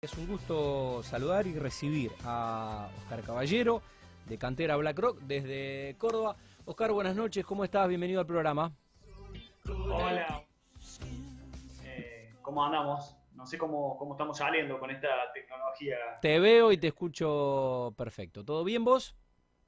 Es 0.00 0.16
un 0.16 0.28
gusto 0.28 1.02
saludar 1.02 1.48
y 1.48 1.58
recibir 1.58 2.12
a 2.22 2.88
Oscar 2.98 3.20
Caballero 3.20 3.82
de 4.26 4.38
Cantera 4.38 4.76
BlackRock 4.76 5.18
desde 5.22 5.96
Córdoba. 5.98 6.36
Oscar, 6.66 6.92
buenas 6.92 7.16
noches, 7.16 7.44
¿cómo 7.44 7.64
estás? 7.64 7.88
Bienvenido 7.88 8.20
al 8.20 8.26
programa. 8.26 8.72
Hola. 9.66 10.44
Eh, 11.82 12.32
¿Cómo 12.42 12.64
andamos? 12.64 13.16
No 13.34 13.44
sé 13.44 13.58
cómo, 13.58 13.98
cómo 13.98 14.12
estamos 14.14 14.38
saliendo 14.38 14.78
con 14.78 14.92
esta 14.92 15.08
tecnología. 15.34 15.96
Te 16.22 16.38
veo 16.38 16.70
y 16.70 16.78
te 16.78 16.86
escucho 16.86 17.92
perfecto. 17.96 18.44
¿Todo 18.44 18.62
bien 18.62 18.84
vos? 18.84 19.16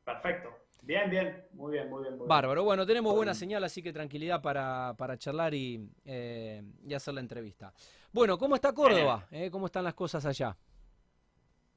Perfecto. 0.04 0.50
Bien, 0.82 1.10
bien, 1.10 1.44
muy 1.54 1.72
bien, 1.72 1.90
muy 1.90 2.04
bien. 2.04 2.16
Muy. 2.16 2.28
Bárbaro, 2.28 2.62
bueno, 2.62 2.86
tenemos 2.86 3.16
buena 3.16 3.34
señal, 3.34 3.64
así 3.64 3.82
que 3.82 3.92
tranquilidad 3.92 4.40
para, 4.40 4.94
para 4.96 5.18
charlar 5.18 5.54
y, 5.54 5.90
eh, 6.04 6.62
y 6.86 6.94
hacer 6.94 7.14
la 7.14 7.20
entrevista. 7.20 7.72
Bueno, 8.12 8.36
¿cómo 8.38 8.56
está 8.56 8.72
Córdoba? 8.72 9.28
Eh, 9.30 9.50
¿Cómo 9.52 9.66
están 9.66 9.84
las 9.84 9.94
cosas 9.94 10.26
allá? 10.26 10.56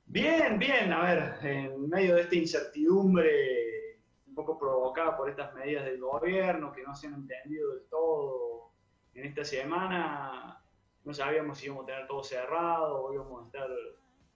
Bien, 0.06 0.58
bien, 0.58 0.92
a 0.92 1.04
ver, 1.04 1.46
en 1.46 1.88
medio 1.88 2.16
de 2.16 2.22
esta 2.22 2.36
incertidumbre 2.36 4.00
un 4.26 4.34
poco 4.34 4.58
provocada 4.58 5.16
por 5.16 5.30
estas 5.30 5.54
medidas 5.54 5.86
del 5.86 6.00
gobierno 6.00 6.72
que 6.72 6.82
no 6.82 6.96
se 6.96 7.06
han 7.06 7.14
entendido 7.14 7.76
del 7.76 7.86
todo 7.88 8.72
en 9.14 9.26
esta 9.26 9.46
semana, 9.46 10.60
no 11.04 11.14
sabíamos 11.14 11.60
si 11.60 11.68
íbamos 11.68 11.84
a 11.84 11.86
tener 11.86 12.08
todo 12.08 12.24
cerrado 12.24 13.04
o 13.04 13.14
íbamos 13.14 13.44
a 13.44 13.46
estar 13.46 13.70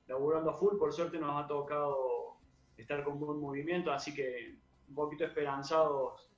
laburando 0.05 0.52
a 0.52 0.54
full, 0.54 0.77
por 0.77 0.93
suerte 0.93 1.18
nos 1.18 1.43
ha 1.43 1.48
tocado 1.48 2.38
estar 2.77 3.04
con 3.04 3.20
buen 3.20 3.40
movimiento, 3.40 3.91
así 3.91 4.13
que 4.13 4.55
un 4.88 4.93
poquito 4.93 5.26
esperanzados, 5.26 6.29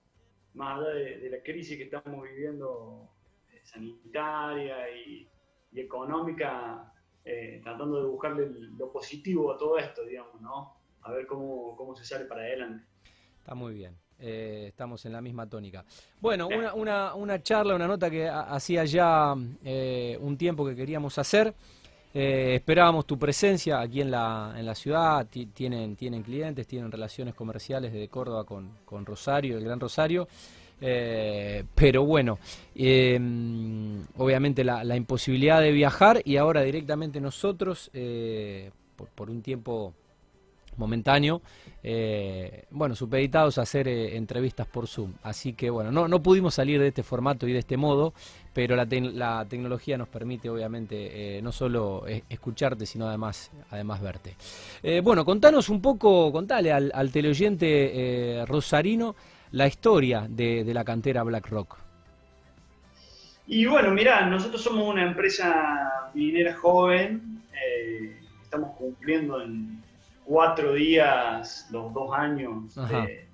más 0.54 0.80
allá 0.80 0.90
de, 0.92 1.18
de 1.20 1.30
la 1.30 1.44
crisis 1.44 1.78
que 1.78 1.84
estamos 1.84 2.24
viviendo 2.24 3.10
eh, 3.52 3.60
sanitaria 3.66 4.90
y, 4.90 5.30
y 5.72 5.80
económica, 5.82 6.92
eh, 7.24 7.60
tratando 7.64 8.02
de 8.02 8.08
buscarle 8.10 8.50
lo 8.78 8.92
positivo 8.92 9.52
a 9.54 9.58
todo 9.58 9.78
esto, 9.78 10.04
digamos, 10.04 10.40
¿no? 10.42 10.74
A 11.04 11.12
ver 11.12 11.26
cómo, 11.28 11.76
cómo 11.76 11.96
se 11.96 12.04
sale 12.06 12.26
para 12.26 12.42
adelante. 12.42 12.86
Está 13.40 13.56
muy 13.56 13.74
bien. 13.74 13.96
eh, 14.22 14.66
estamos 14.68 15.06
en 15.06 15.14
la 15.14 15.22
misma 15.22 15.48
tónica. 15.48 15.86
Bueno, 16.20 16.48
una, 16.48 16.74
una, 16.74 17.16
una 17.16 17.42
charla, 17.42 17.74
una 17.76 17.88
nota 17.88 18.10
que 18.10 18.28
ha- 18.28 18.42
hacía 18.54 18.84
ya 18.84 19.34
eh, 19.64 20.18
un 20.20 20.38
tiempo 20.38 20.66
que 20.68 20.76
queríamos 20.76 21.18
hacer. 21.18 21.54
Eh, 22.14 22.56
esperábamos 22.56 23.06
tu 23.06 23.18
presencia 23.18 23.80
aquí 23.80 24.02
en 24.02 24.12
la, 24.12 24.54
en 24.58 24.66
la 24.66 24.76
ciudad. 24.76 25.26
Ti- 25.28 25.46
tienen, 25.46 25.96
tienen 25.96 26.22
clientes, 26.24 26.68
tienen 26.68 26.92
relaciones 26.92 27.34
comerciales 27.34 27.94
desde 27.94 28.10
Córdoba 28.10 28.44
con, 28.44 28.80
con 28.84 29.06
Rosario, 29.06 29.58
el 29.58 29.64
Gran 29.64 29.80
Rosario. 29.80 30.28
Eh, 30.82 31.64
pero 31.76 32.06
bueno, 32.06 32.40
eh, 32.76 33.20
obviamente 34.18 34.64
la, 34.64 34.96
imposibilidad 34.96 35.62
de 35.62 35.72
viajar 35.72 36.22
y 36.24 36.38
ahora 36.38 36.62
directamente 36.62 37.20
nosotros, 37.20 37.90
eh, 37.94 38.72
por, 39.16 39.30
un 39.30 39.42
tiempo 39.42 39.94
momentáneo, 40.78 41.42
eh, 41.84 42.64
bueno, 42.72 42.96
supeditados 42.96 43.58
a 43.58 43.64
hacer 43.64 43.90
entrevistas 43.90 44.68
por 44.68 44.88
Zoom. 44.88 45.14
Así 45.24 45.52
que 45.52 45.70
bueno, 45.70 45.92
no, 45.92 46.08
no 46.08 46.24
pudimos 46.24 46.54
salir 46.54 46.80
de 46.80 46.88
este 46.88 47.04
formato 47.04 47.46
y 47.48 47.52
de 47.52 47.60
este 47.60 47.76
modo, 47.76 48.14
pero 48.54 48.78
la, 48.78 48.86
tec- 48.86 49.12
la 49.12 49.46
tecnología 49.50 49.98
nos 49.98 50.08
permite 50.08 50.50
obviamente 50.50 51.42
no 51.44 51.52
solo 51.52 52.08
eh, 52.08 52.24
escucharte, 52.30 52.86
sino 52.86 53.10
además, 53.10 53.52
además 53.72 54.02
verte. 54.02 54.36
Bueno, 55.04 55.26
contanos 55.26 55.68
un 55.68 55.82
poco, 55.82 56.32
contale 56.32 56.72
al, 56.72 56.92
al 56.96 57.12
teleoyente 57.12 58.46
rosarino 58.48 59.16
la 59.52 59.68
historia 59.68 60.28
de, 60.30 60.64
de 60.64 60.74
la 60.74 60.84
cantera 60.84 61.24
BlackRock. 61.24 61.78
Y 63.48 63.66
bueno, 63.66 63.92
mirá, 63.92 64.26
nosotros 64.26 64.62
somos 64.62 64.88
una 64.88 65.04
empresa 65.04 66.12
minera 66.14 66.56
joven, 66.56 67.42
eh, 67.54 68.20
estamos 68.44 68.76
cumpliendo 68.78 69.42
en 69.42 69.84
cuatro 70.24 70.74
días 70.74 71.68
los 71.72 71.92
dos 71.92 72.14
años 72.14 72.76
de, 72.76 73.28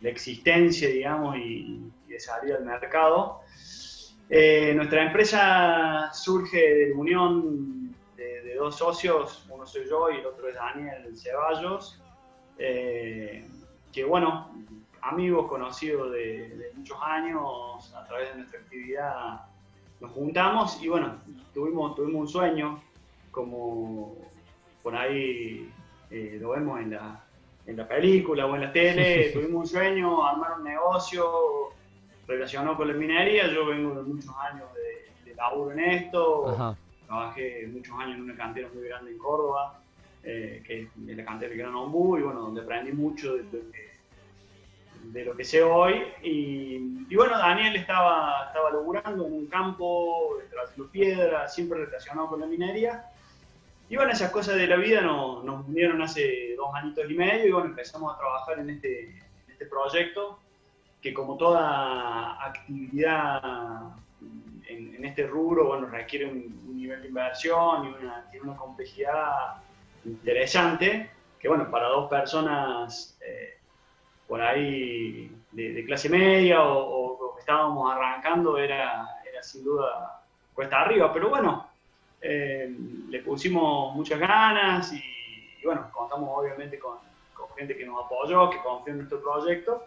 de 0.00 0.10
existencia, 0.10 0.88
digamos, 0.88 1.36
y, 1.36 1.80
y 2.06 2.10
de 2.10 2.20
salida 2.20 2.56
al 2.56 2.64
mercado. 2.64 3.40
Eh, 4.28 4.72
nuestra 4.74 5.06
empresa 5.06 6.10
surge 6.12 6.58
de 6.58 6.88
la 6.90 6.96
unión 6.96 7.94
de, 8.16 8.42
de 8.42 8.54
dos 8.54 8.76
socios, 8.76 9.46
uno 9.48 9.66
soy 9.66 9.88
yo 9.88 10.10
y 10.10 10.18
el 10.18 10.26
otro 10.26 10.48
es 10.48 10.54
Daniel 10.54 11.16
Ceballos, 11.16 12.00
eh, 12.58 13.48
que 13.90 14.04
bueno, 14.04 14.54
amigos 15.02 15.48
conocidos 15.48 16.12
de, 16.12 16.48
de 16.48 16.72
muchos 16.74 16.98
años, 17.02 17.94
a 17.94 18.04
través 18.06 18.30
de 18.30 18.36
nuestra 18.36 18.60
actividad 18.60 19.40
nos 20.02 20.10
juntamos 20.10 20.82
y 20.82 20.88
bueno, 20.88 21.14
tuvimos, 21.54 21.94
tuvimos 21.94 22.22
un 22.22 22.28
sueño, 22.28 22.82
como 23.30 24.16
por 24.82 24.96
ahí 24.96 25.70
eh, 26.10 26.38
lo 26.40 26.50
vemos 26.50 26.80
en 26.80 26.90
la, 26.90 27.24
en 27.66 27.76
la 27.76 27.86
película 27.86 28.46
o 28.46 28.54
en 28.56 28.62
la 28.62 28.72
tele, 28.72 29.30
tuvimos 29.32 29.60
un 29.60 29.66
sueño, 29.68 30.26
armar 30.26 30.58
un 30.58 30.64
negocio 30.64 31.70
relacionado 32.26 32.76
con 32.76 32.88
la 32.88 32.94
minería, 32.94 33.46
yo 33.46 33.66
vengo 33.66 33.94
de 33.94 34.02
muchos 34.02 34.34
años 34.50 34.68
de, 34.74 35.30
de 35.30 35.36
laburo 35.36 35.70
en 35.70 35.78
esto, 35.78 36.48
Ajá. 36.48 36.76
trabajé 37.06 37.68
muchos 37.72 37.96
años 37.96 38.16
en 38.16 38.22
una 38.22 38.34
cantera 38.34 38.68
muy 38.74 38.88
grande 38.88 39.12
en 39.12 39.18
Córdoba, 39.18 39.80
eh, 40.24 40.64
que 40.66 40.82
es 40.82 40.88
la 40.96 41.24
cantera 41.24 41.50
del 41.50 41.58
Gran 41.58 41.76
Ombú, 41.76 42.18
y 42.18 42.22
bueno, 42.22 42.40
donde 42.40 42.62
aprendí 42.62 42.90
mucho 42.90 43.36
de, 43.36 43.42
que, 43.48 43.91
de 45.04 45.24
lo 45.24 45.36
que 45.36 45.44
sé 45.44 45.62
hoy. 45.62 46.02
Y, 46.22 47.14
bueno, 47.14 47.36
Daniel 47.38 47.76
estaba, 47.76 48.46
estaba 48.46 48.70
laburando 48.70 49.26
en 49.26 49.32
un 49.32 49.46
campo, 49.46 50.38
trayendo 50.50 50.90
piedra, 50.90 51.48
siempre 51.48 51.84
relacionado 51.84 52.28
con 52.28 52.40
la 52.40 52.46
minería. 52.46 53.06
Y 53.88 53.96
bueno, 53.96 54.12
esas 54.12 54.30
cosas 54.30 54.56
de 54.56 54.66
la 54.66 54.76
vida 54.76 55.02
nos, 55.02 55.44
nos 55.44 55.68
unieron 55.68 56.00
hace 56.00 56.54
dos 56.56 56.74
añitos 56.74 57.10
y 57.10 57.14
medio, 57.14 57.46
y 57.46 57.52
bueno, 57.52 57.68
empezamos 57.68 58.14
a 58.14 58.18
trabajar 58.18 58.58
en 58.58 58.70
este, 58.70 59.14
este 59.48 59.66
proyecto, 59.66 60.38
que 61.02 61.12
como 61.12 61.36
toda 61.36 62.42
actividad 62.42 63.92
en, 64.68 65.04
este 65.04 65.26
rubro, 65.26 65.66
bueno, 65.66 65.88
requiere 65.88 66.26
un, 66.26 66.62
un 66.66 66.76
nivel 66.76 67.02
de 67.02 67.08
inversión 67.08 67.86
y 67.86 68.02
una, 68.02 68.26
tiene 68.30 68.48
una 68.48 68.56
complejidad 68.56 69.56
interesante, 70.04 71.10
que 71.38 71.48
bueno, 71.48 71.70
para 71.70 71.88
dos 71.88 72.08
personas 72.08 73.18
eh, 73.20 73.58
por 74.32 74.40
ahí 74.40 75.30
de, 75.50 75.84
clase 75.84 76.08
media 76.08 76.62
o, 76.62 77.18
o- 77.18 77.34
que 77.34 77.40
estábamos 77.40 77.92
arrancando 77.92 78.56
era, 78.56 79.06
era 79.30 79.42
sin 79.42 79.62
duda 79.62 80.22
cuesta 80.54 80.80
arriba, 80.80 81.12
pero 81.12 81.28
bueno, 81.28 81.68
eh, 82.18 82.74
le 83.10 83.18
pusimos 83.18 83.94
muchas 83.94 84.18
ganas 84.18 84.90
y, 84.94 85.02
bueno, 85.66 85.90
contamos 85.92 86.30
obviamente 86.32 86.78
con, 86.78 86.96
gente 87.58 87.76
que 87.76 87.84
nos 87.84 88.06
apoyó, 88.06 88.48
que 88.48 88.56
confió 88.62 88.92
en 88.94 89.00
nuestro 89.00 89.20
proyecto. 89.20 89.82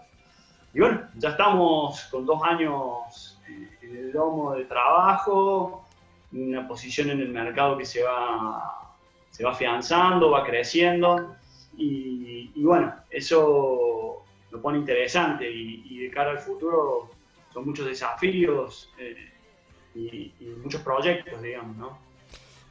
Y 0.75 0.79
bueno, 0.79 1.09
ya 1.15 1.29
estamos 1.29 2.03
con 2.11 2.23
dos 2.27 2.39
años 2.43 3.41
eh, 3.49 3.77
en 3.81 3.97
el 3.97 4.11
domo 4.11 4.53
de 4.53 4.65
trabajo, 4.65 5.87
una 6.31 6.67
posición 6.67 7.09
en 7.09 7.19
el 7.21 7.29
mercado 7.29 7.75
que 7.79 7.85
se 7.85 8.03
va, 8.03 8.93
se 9.31 9.43
va 9.43 9.53
afianzando, 9.53 10.29
va 10.29 10.43
creciendo 10.43 11.35
y 11.75 12.63
bueno, 12.63 12.93
eso 13.09 14.14
lo 14.55 14.61
pone 14.61 14.77
interesante 14.77 15.49
y, 15.49 15.83
y 15.85 15.99
de 15.99 16.09
cara 16.09 16.31
al 16.31 16.39
futuro 16.39 17.09
son 17.53 17.65
muchos 17.65 17.85
desafíos 17.85 18.89
eh, 18.97 19.31
y, 19.93 20.33
y 20.39 20.45
muchos 20.63 20.81
proyectos, 20.81 21.41
digamos, 21.41 21.75
¿no? 21.75 21.99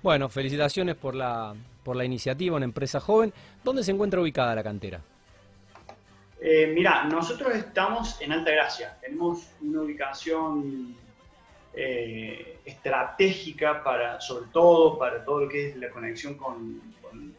Bueno, 0.03 0.29
felicitaciones 0.29 0.97
por 0.97 1.15
la, 1.15 1.55
por 1.83 1.97
la 1.97 2.05
iniciativa, 2.05 2.57
una 2.57 2.65
empresa 2.65 3.01
joven. 3.01 3.33
¿Dónde 3.63 3.85
se 3.85 3.93
encuentra 3.93 4.21
ubicada 4.21 4.55
la 4.55 4.63
cantera? 4.63 5.01
Eh, 6.41 6.73
mira, 6.75 7.05
nosotros 7.05 7.55
estamos 7.55 8.21
en 8.21 8.33
Alta 8.33 8.51
Gracia, 8.51 8.99
tenemos 9.01 9.49
una 9.63 9.81
ubicación 9.81 10.95
eh, 11.73 12.59
estratégica 12.65 13.83
para, 13.83 14.21
sobre 14.21 14.47
todo, 14.53 14.99
para 14.99 15.25
todo 15.25 15.41
lo 15.41 15.49
que 15.49 15.71
es 15.71 15.77
la 15.77 15.89
conexión 15.89 16.35
con, 16.35 16.83
con 17.01 17.35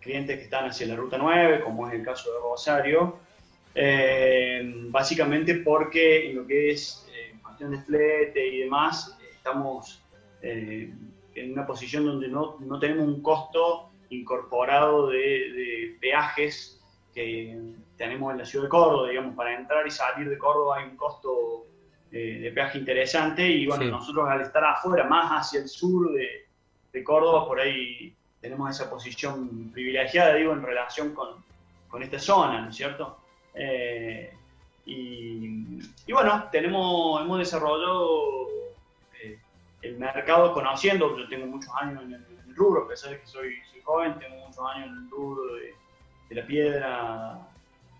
clientes 0.00 0.38
que 0.38 0.44
están 0.44 0.66
hacia 0.66 0.86
la 0.86 0.96
Ruta 0.96 1.18
9, 1.18 1.62
como 1.62 1.86
es 1.88 1.94
el 1.94 2.02
caso 2.02 2.32
de 2.32 2.38
Rosario, 2.40 3.18
eh, 3.80 4.62
básicamente 4.90 5.54
porque 5.56 6.30
en 6.30 6.36
lo 6.36 6.46
que 6.46 6.70
es 6.72 7.06
eh, 7.12 7.38
cuestión 7.42 7.70
de 7.70 7.78
flete 7.78 8.46
y 8.46 8.58
demás, 8.62 9.16
estamos 9.36 10.02
eh, 10.42 10.92
en 11.34 11.52
una 11.52 11.64
posición 11.64 12.04
donde 12.04 12.26
no, 12.28 12.56
no 12.58 12.78
tenemos 12.80 13.06
un 13.06 13.22
costo 13.22 13.90
incorporado 14.10 15.08
de, 15.08 15.18
de 15.18 15.96
peajes 16.00 16.80
que 17.14 17.56
tenemos 17.96 18.32
en 18.32 18.38
la 18.38 18.44
ciudad 18.44 18.64
de 18.64 18.68
Córdoba, 18.70 19.08
digamos, 19.10 19.34
para 19.36 19.54
entrar 19.56 19.86
y 19.86 19.90
salir 19.90 20.28
de 20.28 20.38
Córdoba 20.38 20.78
hay 20.78 20.88
un 20.88 20.96
costo 20.96 21.66
eh, 22.10 22.38
de 22.40 22.50
peaje 22.52 22.78
interesante 22.78 23.46
y 23.46 23.66
bueno, 23.66 23.84
Sí. 23.84 23.90
nosotros 23.90 24.28
al 24.28 24.40
estar 24.40 24.64
afuera, 24.64 25.04
más 25.04 25.30
hacia 25.30 25.60
el 25.60 25.68
sur 25.68 26.10
de, 26.12 26.46
de 26.92 27.04
Córdoba, 27.04 27.46
por 27.46 27.60
ahí 27.60 28.14
tenemos 28.40 28.70
esa 28.70 28.88
posición 28.90 29.70
privilegiada, 29.72 30.34
digo, 30.34 30.52
en 30.52 30.62
relación 30.62 31.14
con, 31.14 31.44
con 31.88 32.02
esta 32.02 32.18
zona, 32.18 32.62
¿no 32.62 32.70
es 32.70 32.76
cierto? 32.76 33.18
Eh, 33.58 34.32
y, 34.86 36.12
bueno, 36.12 36.48
tenemos, 36.50 37.20
hemos 37.20 37.38
desarrollado 37.38 38.48
eh, 39.22 39.38
el 39.82 39.98
mercado 39.98 40.54
conociendo, 40.54 41.16
yo 41.18 41.28
tengo 41.28 41.46
muchos 41.46 41.70
años 41.80 42.02
en 42.04 42.14
el, 42.14 42.24
rubro, 42.54 42.84
a 42.84 42.88
pesar 42.88 43.10
de 43.10 43.20
que 43.20 43.26
soy, 43.26 43.54
joven, 43.84 44.18
tengo 44.18 44.36
muchos 44.46 44.64
años 44.74 44.88
en 44.88 45.04
el 45.04 45.10
rubro 45.10 45.42
de, 45.54 45.74
la 46.34 46.46
piedra 46.46 47.38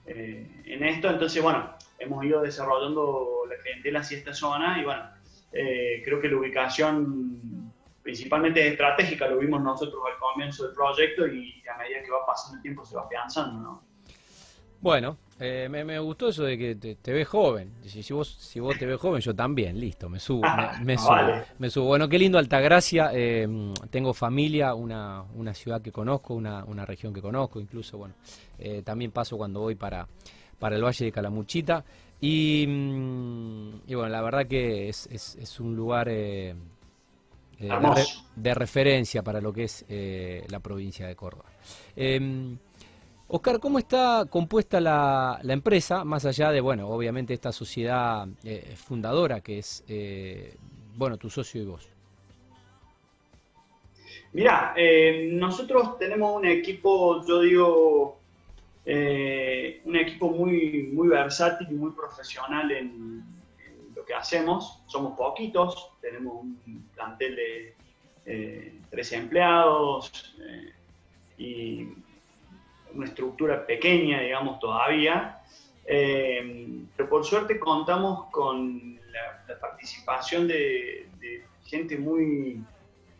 eh, 0.07 0.47
en 0.65 0.85
esto, 0.85 1.09
entonces 1.09 1.43
bueno, 1.43 1.73
hemos 1.99 2.25
ido 2.25 2.43
desarrollando 2.43 3.45
la 3.49 3.57
clientela 3.63 4.01
hacia 4.01 4.19
esta 4.19 4.35
zona 4.35 4.81
y 4.81 4.85
bueno, 4.85 5.05
creo 5.51 6.21
que 6.21 6.29
la 6.29 6.37
ubicación 6.37 7.73
principalmente 8.03 8.67
estratégica 8.67 9.29
lo 9.29 9.39
vimos 9.39 9.63
nosotros 9.63 10.03
al 10.11 10.19
comienzo 10.19 10.67
del 10.67 10.75
proyecto 10.75 11.27
y 11.27 11.63
a 11.73 11.79
medida 11.79 12.03
que 12.03 12.11
va 12.11 12.27
pasando 12.27 12.57
el 12.57 12.63
tiempo 12.63 12.85
se 12.85 12.97
va 12.97 13.03
afianzando, 13.03 13.61
¿no? 13.61 13.83
Bueno, 14.81 15.17
eh, 15.41 15.69
me, 15.69 15.99
gustó 16.01 16.29
eso 16.29 16.43
de 16.43 16.59
que 16.59 16.75
te, 16.75 17.13
ves 17.13 17.29
joven. 17.29 17.73
Si, 17.87 18.13
vos, 18.13 18.29
si 18.41 18.59
vos 18.59 18.77
te 18.77 18.87
ves 18.87 18.99
joven, 19.01 19.21
yo 19.21 19.35
también, 19.35 19.79
listo, 19.79 20.09
me 20.09 20.19
subo. 20.19 20.43
me, 20.83 20.99
subo, 20.99 21.17
me 21.59 21.71
subo. 21.71 21.87
Bueno, 21.87 22.09
qué 22.09 22.19
lindo 22.19 22.39
Altagracia. 22.39 23.11
Eh, 23.13 23.47
tengo 23.91 24.13
familia, 24.13 24.75
una, 24.75 25.23
una 25.37 25.55
ciudad 25.55 25.81
que 25.81 25.93
conozco, 25.93 26.35
una, 26.35 26.65
una 26.65 26.85
región 26.85 27.15
que 27.15 27.23
conozco, 27.23 27.61
incluso, 27.61 27.99
bueno, 27.99 28.15
eh, 28.59 28.83
también 28.85 29.13
paso 29.13 29.37
cuando 29.37 29.61
voy 29.61 29.77
para, 29.77 30.09
para 30.59 30.75
el 30.75 30.83
Valle 30.83 31.05
de 31.05 31.13
Calamuchita. 31.13 31.85
Y, 32.21 32.67
mm, 32.67 33.83
y 33.87 33.95
bueno, 33.95 34.09
la 34.09 34.23
verdad 34.23 34.47
que 34.47 34.89
es, 34.89 35.09
es, 35.13 35.37
es 35.37 35.61
un 35.61 35.77
lugar 35.77 36.09
de, 36.09 36.57
de, 38.35 38.55
referencia 38.55 39.23
para 39.23 39.41
lo 39.41 39.53
que 39.53 39.65
es 39.65 39.85
la 40.49 40.59
provincia 40.59 41.07
de 41.07 41.15
Córdoba. 41.15 41.51
Oscar, 43.31 43.61
¿cómo 43.61 43.79
está 43.79 44.25
compuesta 44.31 44.81
la, 44.81 45.39
empresa, 45.45 46.03
más 46.03 46.25
allá 46.25 46.51
de, 46.51 46.63
bueno, 46.63 46.89
obviamente 46.89 47.35
esta 47.35 47.53
sociedad 47.53 48.27
eh, 48.43 48.75
fundadora 48.75 49.43
que 49.43 49.59
es, 49.59 49.85
eh, 49.87 50.57
bueno, 50.97 51.19
tu 51.19 51.29
socio 51.29 51.63
y 51.63 51.67
vos? 51.67 51.87
Mira, 54.33 54.73
eh, 54.75 55.29
nosotros 55.31 55.99
tenemos 55.99 56.37
un 56.37 56.47
equipo, 56.47 57.23
yo 57.27 57.41
digo, 57.41 58.19
un 58.87 59.97
equipo 59.97 60.31
muy, 60.31 60.89
muy 60.95 61.09
versátil 61.09 61.69
y 61.71 61.75
muy 61.75 61.91
profesional 61.91 62.71
en, 62.73 63.25
lo 63.95 64.07
que 64.07 64.15
hacemos. 64.15 64.83
Somos 64.87 65.19
poquitos, 65.19 65.91
tenemos 66.01 66.45
un 66.45 66.89
plantel 66.95 67.37
de 68.25 68.75
13 68.91 69.17
empleados 69.17 70.35
y 71.37 71.89
una 72.95 73.07
estructura 73.07 73.67
pequeña, 73.67 74.21
digamos, 74.21 74.59
todavía, 74.59 75.39
eh, 75.91 76.85
pero 76.97 77.09
por 77.09 77.25
suerte 77.25 77.59
contamos 77.59 78.27
con 78.31 79.01
la, 79.11 79.59
participación 79.59 80.47
de, 80.47 81.09
gente 81.65 81.97
muy, 81.97 82.63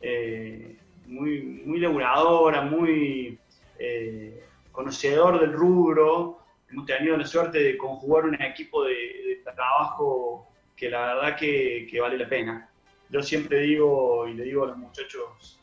eh, 0.03 0.77
muy, 1.07 1.63
muy 1.65 1.81
laburadora, 1.81 2.63
muy 2.63 3.39
eh, 3.79 4.45
conocedor 4.71 5.41
del 5.41 5.53
rubro. 5.53 6.41
Hemos 6.71 6.85
tenido 6.85 7.17
la 7.17 7.27
suerte 7.27 7.59
de 7.59 7.79
conjugar 7.79 8.27
un 8.27 8.41
equipo 8.41 8.85
de, 8.85 9.43
trabajo 9.55 10.47
que 10.77 10.91
la 10.91 11.15
verdad 11.15 11.37
que, 11.37 11.89
que, 11.91 12.01
vale 12.01 12.19
la 12.19 12.29
pena. 12.29 12.69
Yo 13.09 13.23
siempre 13.23 13.61
digo, 13.61 14.29
y 14.29 14.35
le 14.35 14.45
digo 14.45 14.65
a 14.65 14.69
los 14.69 14.77
muchachos 14.77 15.59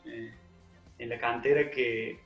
en 0.98 1.08
la 1.08 1.18
cantera, 1.20 1.70
que 1.70 2.18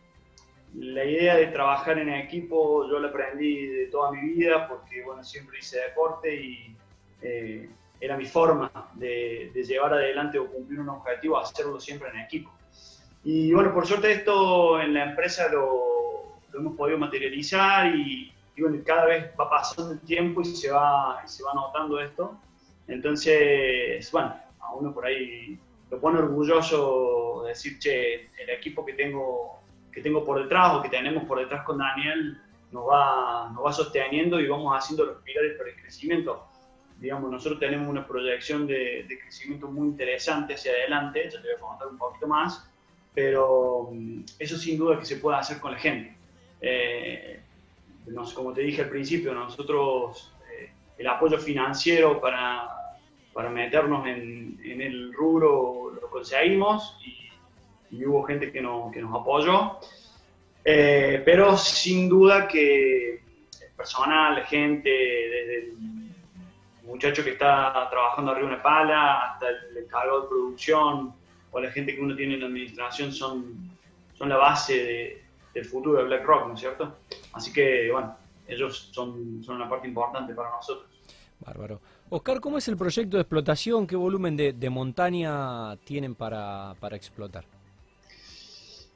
la 0.74 1.04
idea 1.04 1.36
de 1.36 1.48
trabajar 1.48 1.98
en 1.98 2.08
equipo 2.10 2.88
yo 2.88 2.98
la 2.98 3.08
aprendí 3.08 3.66
de 3.66 3.86
toda 3.86 4.12
mi 4.12 4.34
vida 4.34 4.68
porque 4.68 5.02
bueno, 5.02 5.24
siempre 5.24 5.58
hice 5.58 5.80
deporte 5.80 6.34
y 6.34 6.76
eh, 7.22 7.68
era 8.00 8.16
mi 8.16 8.24
forma 8.24 8.70
de, 8.94 9.50
llevar 9.54 9.92
adelante 9.94 10.38
o 10.38 10.50
cumplir 10.50 10.80
un 10.80 10.88
objetivo, 10.88 11.38
hacerlo 11.38 11.78
siempre 11.78 12.08
en 12.08 12.20
equipo. 12.20 12.50
Y 13.24 13.52
bueno, 13.52 13.74
por 13.74 13.86
suerte 13.86 14.10
esto 14.10 14.80
en 14.80 14.94
la 14.94 15.10
empresa 15.10 15.48
lo, 15.50 16.38
hemos 16.54 16.76
podido 16.76 16.98
materializar 16.98 17.94
y, 17.94 18.32
bueno, 18.58 18.78
cada 18.84 19.06
vez 19.06 19.30
va 19.38 19.50
pasando 19.50 19.92
el 19.92 20.00
tiempo 20.00 20.40
y 20.40 20.46
se 20.46 20.70
va, 20.70 21.22
se 21.26 21.42
va 21.42 21.52
notando 21.52 22.00
esto. 22.00 22.38
Entonces, 22.88 24.10
bueno, 24.12 24.34
a 24.60 24.74
uno 24.74 24.94
por 24.94 25.04
ahí 25.04 25.58
lo 25.90 26.00
pone 26.00 26.18
orgulloso 26.18 27.42
de 27.42 27.50
decir, 27.50 27.78
che, 27.78 28.30
el 28.38 28.50
equipo 28.50 28.84
que 28.84 28.94
tengo 28.94 29.59
que 29.92 30.00
tengo 30.00 30.24
por 30.24 30.42
detrás 30.42 30.74
o 30.74 30.82
que 30.82 30.88
tenemos 30.88 31.24
por 31.24 31.38
detrás 31.38 31.64
con 31.64 31.78
Daniel 31.78 32.38
nos 32.72 32.88
va, 32.88 33.50
nos 33.52 33.64
va 33.64 33.72
sosteniendo 33.72 34.40
y 34.40 34.46
vamos 34.46 34.76
haciendo 34.76 35.04
los 35.04 35.22
pilares 35.22 35.56
para 35.56 35.70
el 35.70 35.76
crecimiento. 35.76 36.46
Digamos, 36.98 37.30
nosotros 37.30 37.58
tenemos 37.58 37.88
una 37.88 38.06
proyección 38.06 38.66
de, 38.66 39.06
crecimiento 39.22 39.68
muy 39.68 39.88
interesante 39.88 40.54
hacia 40.54 40.72
adelante, 40.72 41.24
ya 41.24 41.40
te 41.40 41.48
voy 41.48 41.56
a 41.56 41.60
contar 41.60 41.88
un 41.88 41.98
poquito 41.98 42.26
más, 42.26 42.68
pero 43.14 43.88
mm, 43.90 44.20
eso 44.38 44.56
sin 44.58 44.78
duda 44.78 44.98
que 44.98 45.06
se 45.06 45.16
puede 45.16 45.38
hacer 45.38 45.60
con 45.60 45.72
la 45.72 45.78
gente. 45.78 46.14
Eh, 46.60 47.40
como 48.34 48.52
te 48.52 48.60
dije 48.62 48.82
al 48.82 48.90
principio, 48.90 49.32
nosotros 49.32 50.32
eh, 50.52 50.70
el 50.98 51.06
apoyo 51.06 51.38
financiero 51.38 52.20
para, 52.20 52.68
para 53.32 53.48
meternos 53.48 54.06
en, 54.06 54.60
en, 54.62 54.82
el 54.82 55.12
rubro 55.12 55.92
lo 56.00 56.10
conseguimos 56.10 56.98
y 57.04 57.19
y 57.90 58.04
hubo 58.04 58.22
gente 58.22 58.52
que, 58.52 58.60
no, 58.60 58.90
que 58.92 59.00
nos 59.00 59.20
apoyó. 59.20 59.78
Eh, 60.64 61.22
pero 61.24 61.56
sin 61.56 62.08
duda 62.08 62.46
que 62.46 63.14
el 63.14 63.70
personal, 63.76 64.44
gente, 64.44 64.90
desde 64.90 65.58
el 65.58 65.72
muchacho 66.84 67.24
que 67.24 67.30
está 67.30 67.88
trabajando 67.90 68.32
arriba 68.32 68.48
de 68.48 68.54
una 68.54 68.62
pala 68.62 69.32
hasta 69.32 69.48
el 69.48 69.76
encargado 69.78 70.22
de 70.22 70.28
producción 70.28 71.14
o 71.50 71.60
la 71.60 71.70
gente 71.70 71.94
que 71.94 72.00
uno 72.00 72.14
tiene 72.14 72.34
en 72.34 72.40
la 72.40 72.46
administración 72.46 73.12
son, 73.12 73.70
son 74.14 74.28
la 74.28 74.36
base 74.36 75.22
del 75.54 75.64
futuro 75.64 75.98
de 75.98 76.04
BlackRock, 76.04 76.48
¿no 76.48 76.54
es 76.54 76.60
cierto? 76.60 76.98
Así 77.32 77.52
que, 77.52 77.90
bueno, 77.90 78.16
ellos 78.46 78.90
son, 78.92 79.42
son 79.42 79.56
una 79.56 79.68
parte 79.68 79.88
importante 79.88 80.34
para 80.34 80.50
nosotros. 80.50 80.86
Bárbaro. 81.40 81.80
Oscar, 82.10 82.40
¿cómo 82.40 82.58
es 82.58 82.68
el 82.68 82.76
proyecto 82.76 83.16
de 83.16 83.22
explotación? 83.22 83.86
¿Qué 83.86 83.96
volumen 83.96 84.36
de, 84.36 84.52
de 84.52 84.70
montaña 84.70 85.76
tienen 85.84 86.14
para, 86.14 86.74
para 86.78 86.96
explotar? 86.96 87.44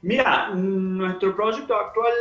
Mira, 0.05 0.49
nuestro 0.49 1.35
proyecto 1.35 1.75
actual 1.75 2.13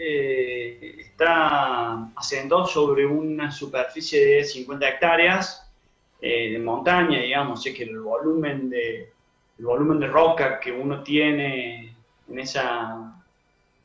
eh, 0.00 0.96
está 0.98 2.10
asentado 2.16 2.66
sobre 2.66 3.06
una 3.06 3.52
superficie 3.52 4.26
de 4.26 4.44
50 4.44 4.88
hectáreas 4.88 5.72
eh, 6.20 6.50
de 6.50 6.58
montaña, 6.58 7.20
digamos, 7.20 7.62
sé 7.62 7.72
que 7.72 7.84
el 7.84 8.00
volumen 8.00 8.68
de 8.68 9.12
el 9.56 9.64
volumen 9.64 10.00
de 10.00 10.08
roca 10.08 10.58
que 10.58 10.72
uno 10.72 11.04
tiene 11.04 11.94
en 12.28 12.38
esa 12.40 13.14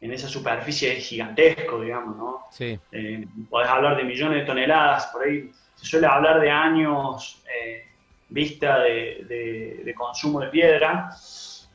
en 0.01 0.11
esa 0.11 0.27
superficie 0.27 0.97
es 0.97 1.05
gigantesco, 1.05 1.81
digamos, 1.81 2.17
¿no? 2.17 2.45
Sí. 2.49 2.79
Eh, 2.91 3.27
podés 3.47 3.69
hablar 3.69 3.95
de 3.95 4.05
millones 4.05 4.39
de 4.39 4.45
toneladas, 4.45 5.05
por 5.13 5.21
ahí 5.21 5.51
se 5.75 5.85
suele 5.85 6.07
hablar 6.07 6.41
de 6.41 6.49
años 6.49 7.43
vista 8.29 8.79
de, 8.79 9.83
de 9.85 9.93
consumo 9.93 10.39
de 10.39 10.47
piedra. 10.47 11.11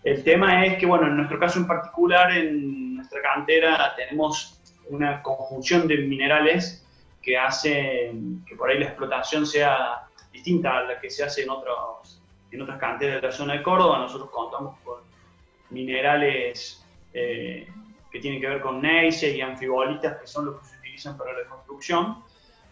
El 0.05 0.23
tema 0.23 0.67
es 0.67 0.77
que, 0.77 0.85
bueno, 0.85 1.07
en 1.07 1.17
nuestro 1.17 1.39
caso 1.39 1.59
en 1.59 1.67
particular, 1.67 2.31
en 2.37 2.97
nuestra 2.97 3.23
cantera 3.23 3.95
tenemos 3.97 4.61
una 4.91 5.23
conjunción 5.23 5.89
de 5.89 5.97
minerales 5.97 6.87
que 7.23 7.39
hace 7.39 8.13
que 8.47 8.55
por 8.55 8.69
ahí 8.69 8.79
la 8.79 8.87
explotación 8.87 9.47
sea 9.47 10.03
distinta 10.31 10.77
a 10.77 10.83
la 10.83 11.01
que 11.01 11.09
se 11.09 11.25
hace 11.25 11.45
en, 11.45 11.51
otros, 11.51 12.23
en 12.51 12.61
otras 12.61 12.79
canteras 12.79 13.23
de 13.23 13.29
la 13.29 13.33
zona 13.33 13.55
de 13.55 13.63
Córdoba. 13.63 13.99
Nosotros 13.99 14.29
contamos 14.31 14.79
con 14.85 15.01
minerales 15.71 16.85
eh, 17.15 17.67
que 18.13 18.21
tienen 18.21 18.43
que 18.43 18.49
ver 18.49 18.61
con 18.61 18.83
neise 18.83 19.35
y 19.35 19.41
anfibolitas, 19.41 20.19
que 20.19 20.27
son 20.27 20.45
los 20.45 20.61
que 20.61 20.67
se 20.67 20.79
utilizan 20.81 21.17
para 21.17 21.33
la 21.33 21.49
construcción. 21.49 22.23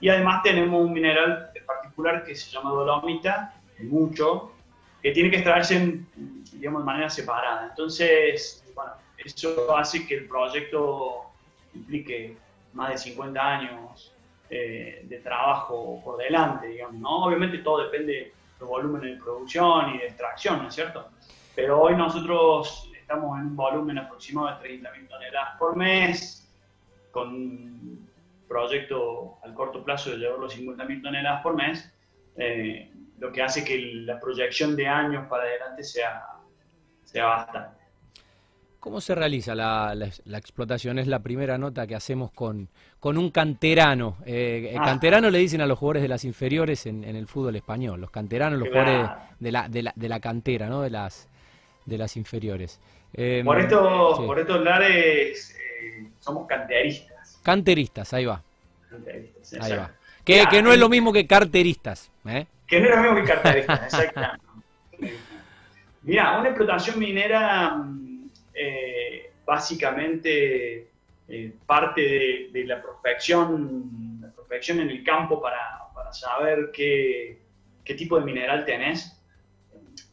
Y 0.01 0.11
además 0.11 0.43
tenemos 0.43 0.83
un 0.83 0.93
mineral 0.93 1.51
particular 1.67 2.25
que 2.25 2.35
se 2.35 2.51
llama 2.51 2.71
dolomita, 2.71 3.55
mucho, 3.79 4.53
que 5.03 5.11
tiene 5.11 5.31
que 5.31 5.37
extraerse 5.37 5.77
en 5.77 6.07
digamos, 6.53 6.83
de 6.83 6.87
manera 6.87 7.11
separada. 7.11 7.67
Entonces, 7.71 8.65
bueno, 8.75 8.93
eso 9.19 9.77
hace 9.77 10.07
que 10.07 10.15
el 10.15 10.29
proyecto 10.29 11.25
implique 11.75 12.37
más 12.73 12.91
de 12.91 12.99
50 12.99 13.41
años 13.41 14.15
eh, 14.49 15.05
de 15.09 15.19
trabajo 15.19 16.01
por 16.05 16.19
delante, 16.19 16.69
digamos, 16.69 17.01
¿no? 17.01 17.25
Obviamente 17.25 17.59
todo 17.59 17.85
depende 17.85 18.33
del 18.59 18.69
volumen 18.69 19.03
de 19.03 19.17
producción 19.17 19.95
y 19.95 19.99
de 19.99 20.07
extracción, 20.07 20.63
¿no 20.63 20.69
es 20.69 20.75
cierto? 20.75 21.09
Pero 21.55 21.81
hoy 21.81 21.97
nosotros 21.97 22.89
estamos 22.95 23.39
en 23.41 23.47
un 23.47 23.57
volumen 23.57 23.99
aproximado 23.99 24.61
de 24.61 24.79
30.000 24.79 25.09
toneladas 25.09 25.59
por 25.59 25.77
mes, 25.77 26.49
con 27.11 27.29
un 27.29 28.09
proyecto 28.47 29.39
al 29.43 29.53
corto 29.55 29.83
plazo 29.83 30.11
de 30.11 30.19
llevar 30.19 30.39
los 30.39 30.57
50.000 30.57 31.03
toneladas 31.03 31.43
por 31.43 31.57
mes, 31.57 31.93
eh, 32.37 32.92
lo 33.23 33.31
que 33.31 33.41
hace 33.41 33.65
que 33.65 33.79
la 34.05 34.19
proyección 34.19 34.75
de 34.75 34.89
años 34.89 35.29
para 35.29 35.45
adelante 35.45 35.85
sea 35.85 36.27
bastante. 37.15 37.83
¿Cómo 38.81 39.01
se 39.01 39.15
realiza 39.15 39.55
la, 39.55 39.95
explotación? 40.37 40.99
Es 40.99 41.07
la 41.07 41.21
primera 41.21 41.57
nota 41.57 41.87
que 41.87 41.95
hacemos 41.95 42.33
con, 42.33 42.69
con 42.99 43.17
un 43.17 43.31
canterano. 43.31 44.17
Eh, 44.27 44.71
el 44.73 44.81
ah. 44.81 44.87
canterano 44.87 45.31
le 45.31 45.39
dicen 45.39 45.61
a 45.61 45.67
los 45.67 45.79
jugadores 45.79 46.03
de 46.03 46.09
las 46.09 46.25
inferiores 46.25 46.87
en, 46.87 47.05
el 47.05 47.29
fútbol 47.29 47.55
español. 47.55 48.01
Los 48.01 48.11
canteranos, 48.11 48.59
los 48.59 48.71
jugadores 48.71 49.09
de 49.39 49.53
la, 49.53 49.69
de 49.69 49.83
la, 49.85 49.93
de 49.95 50.09
la 50.09 50.19
cantera, 50.19 50.67
¿no? 50.67 50.83
De 50.83 50.91
las, 50.91 51.29
de 51.87 51.97
las 51.97 52.17
inferiores. 52.17 52.81
Em, 53.13 53.47
por, 53.47 53.61
esto, 53.61 54.25
por 54.27 54.41
estos 54.41 54.61
lares 54.65 55.57
eh, 55.57 56.09
somos 56.19 56.49
canteristas. 56.49 57.39
Canteristas, 57.45 58.13
ahí 58.15 58.25
va. 58.25 58.43
Canteristas, 58.91 59.61
ahí 59.61 59.77
va. 59.77 59.93
Que, 60.25 60.45
que, 60.51 60.61
no 60.61 60.73
es 60.73 60.81
lo 60.81 60.89
mismo 60.89 61.13
que 61.13 61.25
carteristas. 61.29 62.11
¿eh? 62.27 62.47
Que 62.73 62.81
no 62.81 62.87
es 62.87 62.97
lo 62.97 63.03
mismo 63.03 63.17
que 63.17 63.25
carteristas, 63.25 63.83
exactamente. 63.85 64.47
Mira, 66.05 66.39
una 66.39 66.49
explotación 66.49 66.99
minera 66.99 67.75
mm, 67.77 68.31
eh, 68.55 69.31
básicamente 69.45 70.89
eh, 71.29 71.53
parte 71.67 72.49
de, 72.51 72.65
la 72.65 72.81
prospección, 72.81 74.21
la 74.23 74.31
prospección 74.31 74.81
en 74.81 74.89
el 74.89 75.05
campo 75.05 75.39
para, 75.39 75.81
para 75.95 76.15
saber 76.15 76.71
qué, 76.73 77.43
qué, 77.85 77.93
tipo 77.93 78.19
de 78.19 78.25
mineral 78.25 78.65
tenés. 78.65 79.23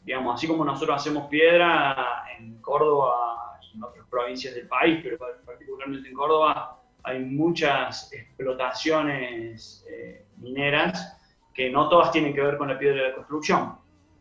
Digamos, 0.04 0.36
así 0.36 0.46
como 0.46 0.66
nosotros 0.66 0.98
hacemos 0.98 1.30
piedra 1.30 2.25
en 2.38 2.60
Córdoba 2.60 3.58
y 3.62 3.78
en 3.78 3.84
otras 3.86 4.06
provincias 4.10 4.54
del 4.54 4.68
país, 4.68 5.00
pero 5.01 5.18
particularmente 5.46 6.10
en 6.10 6.13
Córdoba, 6.13 6.78
hay 7.04 7.20
muchas 7.20 8.12
explotaciones 8.12 9.86
eh, 9.89 10.25
mineras 10.39 11.16
que 11.53 11.70
no 11.70 11.89
todas 11.89 12.12
tienen 12.12 12.34
que 12.34 12.41
ver 12.41 12.58
con 12.58 12.68
la 12.68 12.77
piedra 12.77 13.01
de 13.01 13.10
la 13.10 13.15
construcción. 13.15 13.75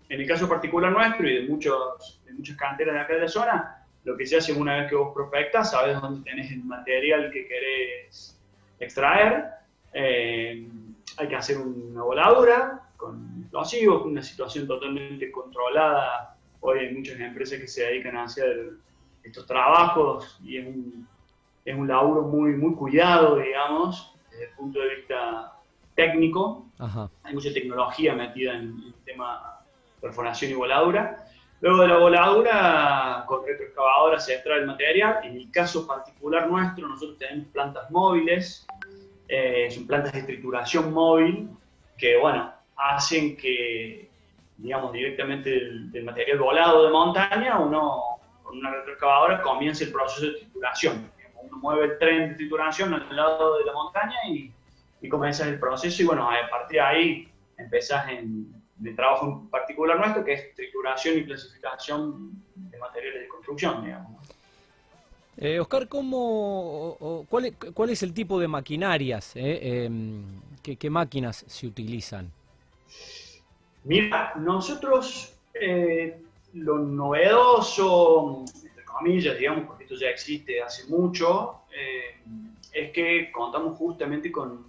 En 0.09 0.21
el 0.21 0.27
caso 0.27 0.49
particular 0.49 0.91
nuestro 0.91 1.29
y 1.29 1.43
de, 1.43 1.49
muchos, 1.49 2.21
de 2.25 2.33
muchas 2.33 2.57
canteras 2.57 2.95
de 2.95 3.01
acá 3.01 3.15
la 3.15 3.29
zona, 3.29 3.87
lo 4.05 4.17
que 4.17 4.27
se 4.27 4.39
hace 4.39 4.53
una 4.53 4.77
vez 4.79 4.89
que 4.89 4.97
vos 4.97 5.13
prospectas, 5.15 5.71
sabes 5.71 6.01
dónde 6.01 6.29
tenés 6.29 6.51
el 6.51 6.65
material 6.65 7.31
que 7.31 7.47
querés 7.47 8.41
extraer, 8.81 9.45
eh, 9.93 10.67
hay 11.19 11.29
que 11.29 11.37
hacer 11.37 11.59
una 11.59 12.03
voladura 12.03 12.89
con 12.97 13.41
explosivos, 13.43 14.05
una 14.05 14.23
situación 14.23 14.67
totalmente 14.67 15.31
controlada. 15.31 16.37
Hoy 16.61 16.79
hay 16.81 16.95
muchas 16.95 17.21
empresas 17.21 17.59
que 17.59 17.67
se 17.67 17.85
dedican 17.85 18.17
a 18.17 18.25
hacer 18.25 18.73
estos 19.23 19.47
trabajos 19.47 20.39
y 20.43 20.59
es 20.59 20.67
un, 20.67 21.09
es 21.65 21.77
un 21.77 21.87
laburo 21.87 22.23
muy, 22.23 22.53
muy 22.53 22.75
cuidado, 22.75 23.37
digamos, 23.37 24.15
desde 24.31 24.45
el 24.45 24.51
punto 24.53 24.81
de 24.81 24.97
vista 24.97 25.58
técnico. 25.99 26.65
Hay 27.25 27.35
mucha 27.35 27.53
tecnología 27.53 28.15
metida 28.15 28.55
en 28.55 28.81
el 28.87 28.95
tema 29.05 29.59
perforación 30.01 30.53
y 30.53 30.55
voladura. 30.55 31.25
Luego 31.61 31.83
de 31.83 31.89
la 31.89 31.99
voladura, 31.99 33.25
con 33.27 33.45
retroexcavadora 33.45 34.21
se 34.21 34.35
extrae 34.35 34.61
el 34.61 34.67
material. 34.67 35.19
En 35.25 35.37
el 35.37 35.51
caso 35.51 35.89
particular 35.89 36.49
nuestro, 36.49 36.87
nosotros 36.87 37.19
tenemos 37.19 37.49
plantas 37.49 37.91
móviles, 37.91 38.65
eh, 39.27 39.69
son 39.73 39.89
plantas 39.89 40.13
de 40.13 40.23
trituración 40.23 40.93
móvil, 40.95 41.51
que, 41.97 42.17
bueno, 42.17 42.53
hacen 42.77 43.37
que, 43.37 44.09
digamos, 44.57 44.93
directamente 44.93 45.51
del, 45.51 46.05
material 46.05 46.39
volado 46.39 46.85
de 46.85 46.91
montaña, 46.93 47.59
uno 47.59 48.21
con 48.45 48.59
una 48.59 48.71
retroexcavadora 48.71 49.43
comience 49.43 49.83
el 49.83 49.91
proceso 49.91 50.27
de 50.27 50.39
trituración. 50.39 51.11
Uno 51.43 51.57
mueve 51.57 51.87
el 51.87 51.99
tren 51.99 52.29
de 52.29 52.35
trituración 52.37 52.95
al 52.95 53.17
lado 53.17 53.59
de 53.59 53.65
la 53.65 53.73
montaña 53.73 54.17
y, 54.29 54.53
y 55.01 55.09
comienzas 55.09 55.49
el 55.49 55.59
proceso 55.59 56.03
y, 56.03 56.07
bueno, 56.07 56.31
a 56.31 56.49
partir 56.51 56.77
de 56.77 56.81
ahí 56.81 57.29
empezás 57.57 58.09
en 58.11 58.59
de 58.79 58.95
trabajo 58.95 59.49
particular 59.51 59.99
nuestro, 59.99 60.25
que 60.25 60.35
es 60.35 60.55
trituración 60.55 61.19
y 61.19 61.25
clasificación 61.25 62.43
de 62.55 62.79
materiales 62.79 63.23
de 63.23 63.29
construcción, 63.29 63.85
digamos. 63.85 64.29
Eh, 65.37 65.61
Oscar, 65.61 65.89
¿cómo, 65.89 67.25
cuál, 67.29 67.47
es, 67.47 67.55
¿cuál, 67.75 67.91
es, 67.91 68.03
el 68.03 68.13
tipo 68.13 68.41
de 68.41 68.49
maquinarias? 68.49 69.37
Eh? 69.37 69.85
Em, 69.85 70.23
¿qué, 70.63 70.91
máquinas 70.91 71.45
se 71.47 71.67
utilizan? 71.67 72.31
Mira, 73.85 74.33
nosotros 74.37 75.37
eh, 75.55 76.21
lo 76.55 76.79
novedoso, 76.79 78.45
entre 78.65 78.85
comillas, 78.85 79.39
digamos, 79.39 79.67
porque 79.67 79.85
esto 79.85 79.97
ya 79.97 80.09
existe 80.09 80.61
hace 80.61 80.89
mucho, 80.89 81.63
eh, 81.73 82.21
es 82.73 82.91
que 82.91 83.31
contamos 83.31 83.79
justamente 83.79 84.33
con 84.33 84.68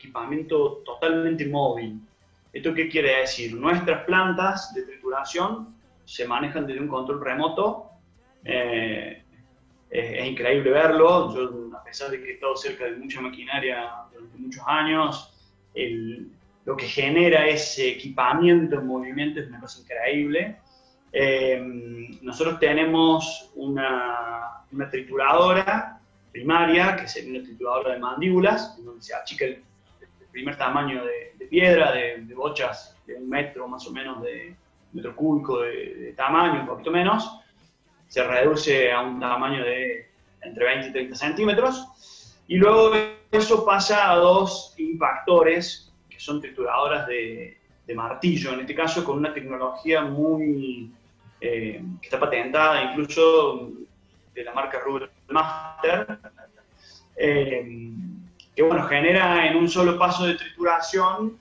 equipamiento 0.00 0.82
totalmente 0.84 1.46
móvil. 1.46 2.00
¿Esto 2.52 2.74
qué 2.74 2.88
quiere 2.88 3.20
decir? 3.20 3.54
Nuestras 3.54 4.04
plantas 4.04 4.74
de 4.74 4.82
trituración 4.82 5.74
se 6.04 6.26
manejan 6.26 6.66
desde 6.66 6.80
un 6.80 6.88
control 6.88 7.24
remoto. 7.24 7.90
Eh, 8.44 9.22
es, 9.90 10.26
increíble 10.26 10.70
verlo. 10.70 11.34
Yo, 11.34 11.76
a 11.76 11.84
pesar 11.84 12.10
de 12.10 12.20
que 12.20 12.30
he 12.30 12.32
estado 12.34 12.56
cerca 12.56 12.84
de 12.86 12.96
mucha 12.96 13.20
maquinaria 13.20 13.90
durante 14.12 14.38
muchos 14.38 14.62
años, 14.66 15.32
lo 16.64 16.76
que 16.76 16.86
genera 16.86 17.46
ese 17.46 17.90
equipamiento 17.90 18.76
en 18.76 18.86
movimiento 18.86 19.40
es 19.40 19.48
una 19.48 19.60
cosa 19.60 19.80
increíble. 19.82 20.56
Eh, 21.12 21.60
nosotros 22.22 22.58
tenemos 22.60 23.50
una, 23.54 24.64
trituradora 24.90 26.00
primaria, 26.30 26.96
que 26.96 27.04
es 27.04 27.26
una 27.26 27.42
trituradora 27.42 27.94
de 27.94 27.98
mandíbulas, 27.98 28.76
en 28.78 28.84
donde 28.84 29.02
se 29.02 29.14
achica 29.14 29.44
el 29.46 29.62
primer 30.30 30.56
tamaño 30.56 31.04
de, 31.04 31.46
piedra, 31.46 31.92
de, 31.92 32.24
bochas 32.34 32.96
de 33.06 33.14
un 33.14 33.28
metro 33.28 33.66
más 33.66 33.86
o 33.86 33.92
menos 33.92 34.22
de 34.22 34.54
metro 34.92 35.14
cúbico 35.14 35.60
de, 35.60 36.14
tamaño, 36.16 36.60
un 36.60 36.66
poquito 36.66 36.90
menos, 36.90 37.38
se 38.08 38.22
reduce 38.24 38.92
a 38.92 39.00
un 39.02 39.20
tamaño 39.20 39.64
de 39.64 40.08
entre 40.42 40.64
20 40.64 40.88
y 40.88 40.92
30 40.92 41.16
centímetros, 41.16 42.36
y 42.48 42.56
luego 42.56 42.92
eso 43.30 43.64
pasa 43.64 44.10
a 44.10 44.16
dos 44.16 44.74
impactores, 44.78 45.92
que 46.08 46.18
son 46.18 46.40
trituradoras 46.40 47.06
de, 47.06 47.56
martillo, 47.94 48.52
en 48.52 48.60
este 48.60 48.72
caso 48.72 49.04
con 49.04 49.18
una 49.18 49.34
tecnología 49.34 50.02
muy 50.02 50.92
eh, 51.40 51.82
que 52.00 52.06
está 52.06 52.20
patentada 52.20 52.84
incluso 52.84 53.72
de 54.32 54.44
la 54.44 54.52
marca 54.52 54.78
Rubel 54.78 55.10
Master. 55.28 56.20
Eh, 57.16 57.90
que 58.60 58.64
bueno, 58.66 58.86
genera 58.88 59.46
en 59.46 59.56
un 59.56 59.70
solo 59.70 59.98
paso 59.98 60.26
de 60.26 60.34
trituración 60.34 61.38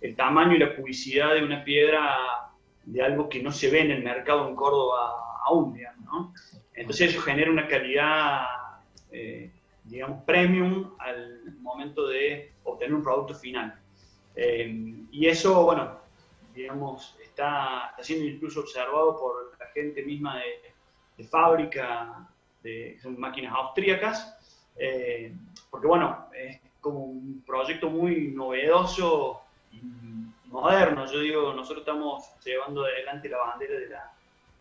el 0.00 0.16
tamaño 0.16 0.56
y 0.56 0.58
la 0.58 0.74
cubicidad 0.74 1.34
de 1.34 1.44
una 1.44 1.62
piedra 1.62 2.50
de 2.82 3.00
algo 3.00 3.28
que 3.28 3.40
no 3.40 3.52
se 3.52 3.70
ve 3.70 3.82
en 3.82 3.92
el 3.92 4.02
mercado 4.02 4.48
en 4.48 4.56
Córdoba 4.56 5.14
aún. 5.44 5.78
Entonces 6.74 7.10
eso 7.10 7.20
genera 7.20 7.48
una 7.48 7.68
calidad, 7.68 8.40
eh, 9.12 9.52
digamos, 9.84 10.24
premium 10.24 10.96
al 10.98 11.44
momento 11.60 12.08
de 12.08 12.54
obtener 12.64 12.92
un 12.92 13.04
producto 13.04 13.36
final. 13.36 13.78
Eh, 14.34 15.04
y 15.12 15.28
eso, 15.28 15.62
bueno, 15.62 15.96
digamos, 16.52 17.16
está, 17.22 17.94
siendo 18.00 18.26
incluso 18.26 18.62
observado 18.62 19.16
por 19.16 19.56
la 19.60 19.66
gente 19.66 20.02
misma 20.02 20.40
de, 21.16 21.22
fábrica, 21.22 22.28
de, 22.64 22.98
máquinas 23.16 23.54
austríacas, 23.54 24.39
eh, 24.76 25.32
porque 25.70 25.86
bueno, 25.86 26.26
es 26.34 26.60
como 26.80 27.04
un 27.04 27.42
proyecto 27.46 27.90
muy 27.90 28.28
novedoso 28.28 29.42
y 29.72 29.80
moderno. 30.46 31.06
Yo 31.06 31.20
digo, 31.20 31.52
nosotros 31.52 31.80
estamos 31.80 32.24
llevando 32.44 32.84
adelante 32.84 33.28
la 33.28 33.38
bandera 33.38 33.74
de 33.74 33.88
la, 33.88 34.12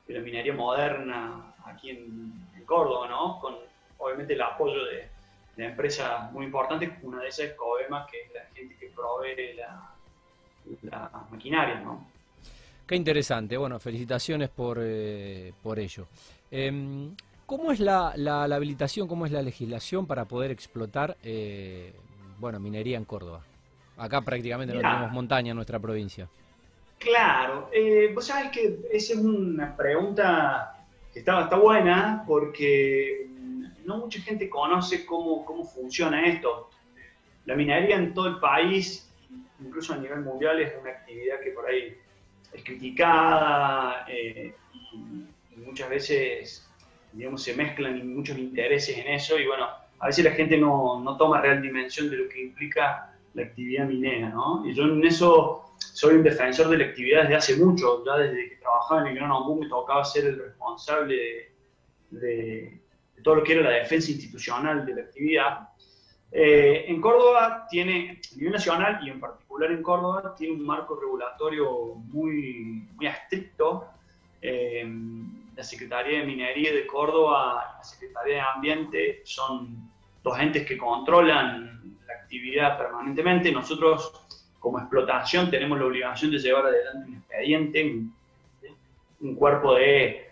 de 0.08 0.14
la 0.14 0.20
minería 0.20 0.54
moderna 0.54 1.54
aquí 1.66 1.92
en, 1.92 2.50
Córdoba, 2.66 3.08
¿no? 3.08 3.40
Con 3.40 3.56
obviamente 3.98 4.36
el 4.36 4.42
apoyo 4.44 4.86
de, 4.86 5.10
de, 5.56 5.66
empresas 5.66 6.32
muy 6.32 6.46
importantes, 6.46 6.92
una 7.02 7.20
de 7.20 7.30
esas 7.30 7.48
es 7.48 7.54
que 7.54 8.22
es 8.22 8.32
la 8.32 8.42
gente 8.54 8.76
que 8.80 8.90
provee 8.90 9.56
la, 9.56 9.92
la 10.84 11.26
maquinaria, 11.32 11.80
¿no? 11.80 12.06
Qué 12.86 12.96
interesante, 12.96 13.58
bueno, 13.58 13.80
felicitaciones 13.80 14.50
por, 14.50 14.78
eh, 14.82 15.52
por 15.64 15.80
ello. 15.80 16.08
Em, 16.50 17.16
¿Cómo 17.50 17.72
es 17.72 17.80
la, 17.80 18.14
habilitación, 18.44 19.08
cómo 19.08 19.26
es 19.26 19.32
la 19.32 19.42
legislación 19.42 20.06
para 20.06 20.26
poder 20.26 20.52
explotar 20.52 21.18
eh, 21.24 21.92
bueno, 22.38 22.60
minería 22.60 22.96
en 22.96 23.06
Córdoba? 23.06 23.44
Acá 23.98 24.22
prácticamente 24.22 24.76
no 24.76 24.82
tenemos 24.82 25.12
montaña 25.12 25.50
en 25.50 25.56
nuestra 25.56 25.80
provincia. 25.80 26.30
Claro, 27.00 27.72
eh, 27.74 28.12
vos 28.14 28.28
sabés 28.28 28.52
que 28.52 28.82
esa 28.92 29.14
es 29.14 29.20
una 29.20 29.76
pregunta 29.76 30.76
que 31.12 31.20
está, 31.20 31.42
está 31.42 31.56
buena 31.56 32.24
porque 32.28 33.28
no 33.84 33.98
mucha 33.98 34.22
gente 34.22 34.48
conoce 34.48 35.04
cómo, 35.04 35.44
cómo 35.44 35.66
funciona 35.66 36.28
esto. 36.28 36.70
La 37.46 37.56
minería 37.56 37.96
en 37.96 38.14
todo 38.14 38.28
el 38.28 38.40
país, 38.40 39.12
incluso 39.60 39.94
a 39.94 39.98
nivel 39.98 40.22
mundial, 40.22 40.62
es 40.62 40.72
una 40.80 40.92
actividad 40.92 41.40
que 41.40 41.50
por 41.50 41.66
ahí 41.66 41.98
es 42.54 42.64
criticada 42.64 44.06
eh, 44.08 44.54
y 44.72 45.58
muchas 45.66 45.90
veces 45.90 46.69
digamos, 47.14 47.44
se 47.44 47.56
mezclan 47.56 48.16
muchos 48.16 48.38
intereses 48.38 48.98
en 48.98 49.08
eso 49.08 49.38
y 49.38 49.48
bueno, 49.48 49.66
a 50.00 50.08
veces 50.08 50.26
la 50.26 50.32
gente 50.32 50.58
no, 50.58 51.02
no 51.02 51.18
toma 51.18 51.42
real 51.42 51.62
dimensión 51.62 52.10
de 52.10 52.18
lo 52.18 52.30
que 52.30 52.42
implica 52.42 53.14
la 53.34 53.44
actividad 53.44 53.86
minera, 53.86 54.30
¿no? 54.30 54.64
Y 54.66 54.74
yo 54.74 54.84
en 54.84 55.06
eso 55.06 55.70
soy 55.78 56.16
un 56.16 56.24
defensor 56.24 56.70
de 56.70 56.78
la 56.78 56.86
actividad 56.86 57.24
desde 57.24 57.36
hace 57.36 57.56
mucho, 57.58 58.04
ya 58.06 58.18
desde 58.18 58.50
que 58.50 58.56
trabajaba 58.58 59.02
en 59.02 59.08
el 59.08 59.16
Gran 59.16 59.32
Ombú 59.32 59.62
me 59.62 59.68
tocaba 59.68 60.04
ser 60.04 60.26
el 60.26 60.40
responsable 60.40 61.52
de, 62.12 62.80
todo 63.24 63.36
lo 63.36 63.44
que 63.44 63.54
era 63.54 63.70
la 63.70 63.78
defensa 63.78 64.12
institucional 64.12 64.86
de 64.86 64.96
la 64.96 65.02
actividad. 65.02 65.70
Eh, 66.32 66.86
en 66.88 67.02
Córdoba 67.02 67.68
tiene, 67.70 68.22
a 68.32 68.36
nivel 68.36 68.54
nacional 68.54 69.00
y 69.06 69.10
en 69.10 69.20
particular 69.20 69.72
en 69.72 69.84
Córdoba, 69.84 70.36
tiene 70.38 70.54
un 70.54 70.66
marco 70.66 70.96
regulatorio 70.96 71.96
muy, 71.96 72.88
muy 72.96 73.08
estricto. 73.08 73.86
Eh, 74.42 74.88
la 75.60 75.66
Secretaría 75.66 76.20
de 76.20 76.26
Minería 76.26 76.72
de 76.72 76.88
Córdoba 76.88 77.74
y 77.74 77.78
la 77.80 77.84
Secretaría 77.84 78.36
de 78.36 78.42
Ambiente 78.42 79.22
son 79.26 79.92
dos 80.24 80.40
entes 80.40 80.66
que 80.66 80.78
controlan 80.78 81.98
la 82.08 82.14
actividad 82.14 82.78
permanentemente. 82.78 83.52
Nosotros, 83.52 84.46
como 84.58 84.80
explotación, 84.80 85.52
tenemos 85.52 85.78
la 85.78 85.88
obligación 85.88 86.32
de 86.32 86.40
llevar 86.40 86.68
adelante 86.68 87.10
un 87.10 87.18
expediente, 87.18 88.04
un 89.20 89.36
cuerpo 89.36 89.76
de 89.76 90.30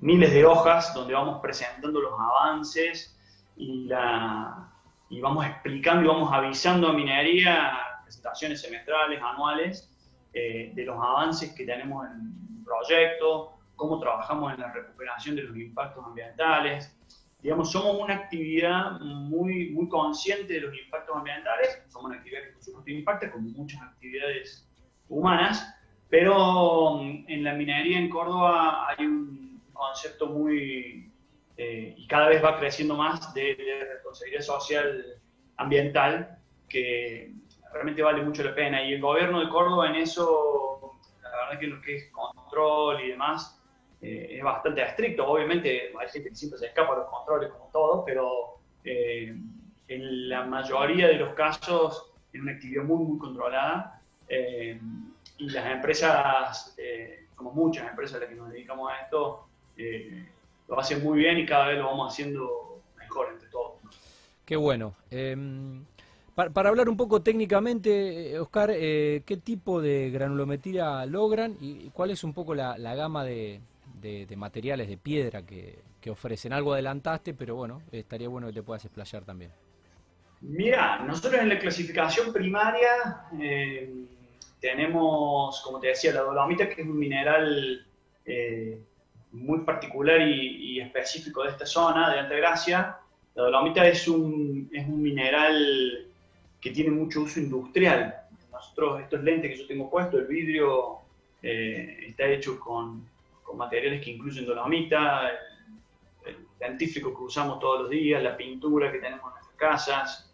miles 0.00 0.32
de 0.32 0.44
hojas 0.44 0.92
donde 0.94 1.14
vamos 1.14 1.40
presentando 1.40 2.00
los 2.00 2.14
avances 2.18 3.16
y, 3.56 3.88
vamos 5.20 5.46
explicando 5.46 6.02
y 6.02 6.08
vamos 6.08 6.32
avisando 6.32 6.88
a 6.88 6.92
minería, 6.92 7.70
presentaciones 8.02 8.60
semestrales, 8.60 9.22
anuales, 9.22 9.88
eh, 10.32 10.72
de 10.74 10.84
los 10.84 10.96
avances 10.96 11.52
que 11.52 11.64
tenemos 11.64 12.04
en 12.04 12.58
el 12.58 12.64
proyecto, 12.64 13.59
cómo 13.80 13.98
trabajamos 13.98 14.52
en 14.52 14.60
la 14.60 14.70
recuperación 14.70 15.36
de 15.36 15.44
los 15.44 15.56
impactos 15.56 16.04
ambientales. 16.04 16.94
Digamos, 17.40 17.72
somos 17.72 17.98
una 17.98 18.14
actividad 18.14 19.00
muy, 19.00 19.70
muy 19.70 19.88
consciente 19.88 20.52
de 20.52 20.60
los 20.60 20.78
impactos 20.78 21.16
ambientales, 21.16 21.82
somos 21.88 22.10
una 22.10 22.18
actividad 22.18 22.42
que 22.42 22.52
por 22.52 22.62
supuesto 22.62 22.90
impacta, 22.90 23.32
como 23.32 23.48
muchas 23.48 23.80
actividades 23.80 24.68
humanas, 25.08 25.74
pero 26.10 26.98
mm, 26.98 27.24
en 27.28 27.42
la 27.42 27.54
minería 27.54 27.98
en 27.98 28.10
Córdoba 28.10 28.86
hay 28.90 29.06
un 29.06 29.62
concepto 29.72 30.26
muy, 30.26 31.10
eh, 31.56 31.94
y 31.96 32.06
cada 32.06 32.28
vez 32.28 32.44
va 32.44 32.58
creciendo 32.58 32.94
más, 32.96 33.32
de, 33.32 33.56
responsabilidad 33.94 34.42
social 34.42 35.06
ambiental, 35.56 36.38
que 36.68 37.32
realmente 37.72 38.02
vale 38.02 38.22
mucho 38.22 38.42
la 38.44 38.54
pena. 38.54 38.84
Y 38.84 38.92
el 38.92 39.00
gobierno 39.00 39.40
de 39.40 39.48
Córdoba 39.48 39.88
en 39.88 39.96
eso, 39.96 40.98
la 41.22 41.30
verdad 41.30 41.58
que 41.58 41.66
lo 41.66 41.80
que 41.80 41.96
es 41.96 42.10
control 42.12 43.00
y 43.04 43.08
demás, 43.08 43.56
eh, 44.02 44.36
es 44.38 44.42
bastante 44.42 44.82
estricto. 44.82 45.26
Obviamente 45.26 45.92
hay 45.98 46.08
gente 46.08 46.30
que 46.30 46.34
siempre 46.34 46.58
se 46.58 46.66
escapa 46.66 46.94
de 46.94 47.00
los 47.00 47.10
controles 47.10 47.50
como 47.50 47.66
todo, 47.70 48.04
pero 48.04 48.58
eh, 48.84 49.36
en 49.88 50.28
la 50.28 50.44
mayoría 50.44 51.08
de 51.08 51.14
los 51.14 51.34
casos 51.34 52.12
es 52.32 52.40
una 52.40 52.52
actividad 52.52 52.84
muy, 52.84 53.04
muy 53.04 53.18
controlada. 53.18 54.00
Eh, 54.28 54.80
y 55.38 55.50
las 55.50 55.66
empresas, 55.66 56.76
como 57.34 57.52
muchas 57.52 57.88
empresas 57.88 58.16
a 58.16 58.20
las 58.20 58.28
que 58.28 58.34
nos 58.34 58.50
dedicamos 58.50 58.92
a 58.92 58.96
esto, 59.04 59.46
lo 60.68 60.78
hacen 60.78 61.02
muy 61.02 61.18
bien 61.18 61.38
y 61.38 61.46
cada 61.46 61.68
vez 61.68 61.78
lo 61.78 61.86
vamos 61.86 62.12
haciendo 62.12 62.82
mejor 62.98 63.28
entre 63.32 63.48
todos. 63.48 63.72
Qué 64.44 64.56
bueno. 64.56 64.94
Em, 65.10 65.82
para, 66.34 66.68
hablar 66.68 66.90
un 66.90 66.96
poco 66.98 67.22
técnicamente, 67.22 68.38
Oscar, 68.38 68.70
¿qué 68.70 69.40
tipo 69.42 69.80
de 69.80 70.10
granulometría 70.10 71.06
logran 71.06 71.56
y, 71.58 71.88
cuál 71.88 72.10
es 72.10 72.22
un 72.22 72.34
poco 72.34 72.54
la 72.54 72.94
gama 72.94 73.24
de, 73.24 73.62
de, 74.00 74.36
materiales 74.36 74.88
de 74.88 74.96
piedra 74.96 75.44
que, 75.44 75.78
ofrecen. 76.10 76.52
Algo 76.52 76.72
adelantaste, 76.72 77.34
pero 77.34 77.54
bueno, 77.56 77.82
estaría 77.92 78.28
bueno 78.28 78.48
que 78.48 78.54
te 78.54 78.62
puedas 78.62 78.84
explayar 78.84 79.24
también. 79.24 79.50
Mira, 80.40 81.00
nosotros 81.00 81.42
en 81.42 81.50
la 81.50 81.58
clasificación 81.58 82.32
primaria 82.32 83.26
eh, 83.38 83.92
tenemos, 84.60 85.60
como 85.62 85.78
te 85.78 85.88
decía, 85.88 86.14
la 86.14 86.22
dolomita, 86.22 86.68
que 86.68 86.80
es 86.80 86.88
un 86.88 86.98
mineral 86.98 87.86
eh, 88.24 88.80
muy 89.32 89.60
particular 89.60 90.20
y, 90.20 90.80
específico 90.80 91.42
de 91.42 91.50
esta 91.50 91.66
zona, 91.66 92.10
de 92.10 92.20
Altagracia. 92.20 92.98
La 93.34 93.42
dolomita 93.44 93.86
es 93.86 94.08
un, 94.08 94.70
es 94.72 94.86
un 94.86 95.02
mineral 95.02 96.06
que 96.60 96.70
tiene 96.70 96.90
mucho 96.90 97.22
uso 97.22 97.38
industrial. 97.38 98.14
Nosotros, 98.50 99.02
estos 99.02 99.22
lentes 99.22 99.50
que 99.52 99.58
yo 99.58 99.66
tengo 99.66 99.90
puesto, 99.90 100.18
el 100.18 100.26
vidrio 100.26 101.00
eh, 101.42 102.06
está 102.08 102.26
hecho 102.26 102.58
con, 102.58 103.09
con 103.50 103.58
materiales 103.58 104.00
que 104.00 104.12
incluyen 104.12 104.46
dolomita, 104.46 105.28
el, 106.24 106.36
dentífrico 106.58 107.12
que 107.16 107.24
usamos 107.24 107.58
todos 107.58 107.82
los 107.82 107.90
días, 107.90 108.22
la 108.22 108.36
pintura 108.36 108.92
que 108.92 108.98
tenemos 108.98 109.24
en 109.26 109.32
nuestras 109.32 109.56
casas, 109.56 110.32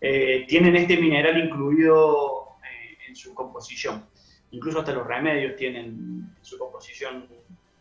eh, 0.00 0.44
tienen 0.46 0.76
este 0.76 0.98
mineral 0.98 1.42
incluido 1.42 2.56
eh, 2.62 2.98
en 3.08 3.16
su 3.16 3.32
composición. 3.32 4.04
Incluso 4.50 4.80
hasta 4.80 4.92
los 4.92 5.06
remedios 5.06 5.56
tienen 5.56 5.86
en 6.36 6.44
su 6.44 6.58
composición 6.58 7.26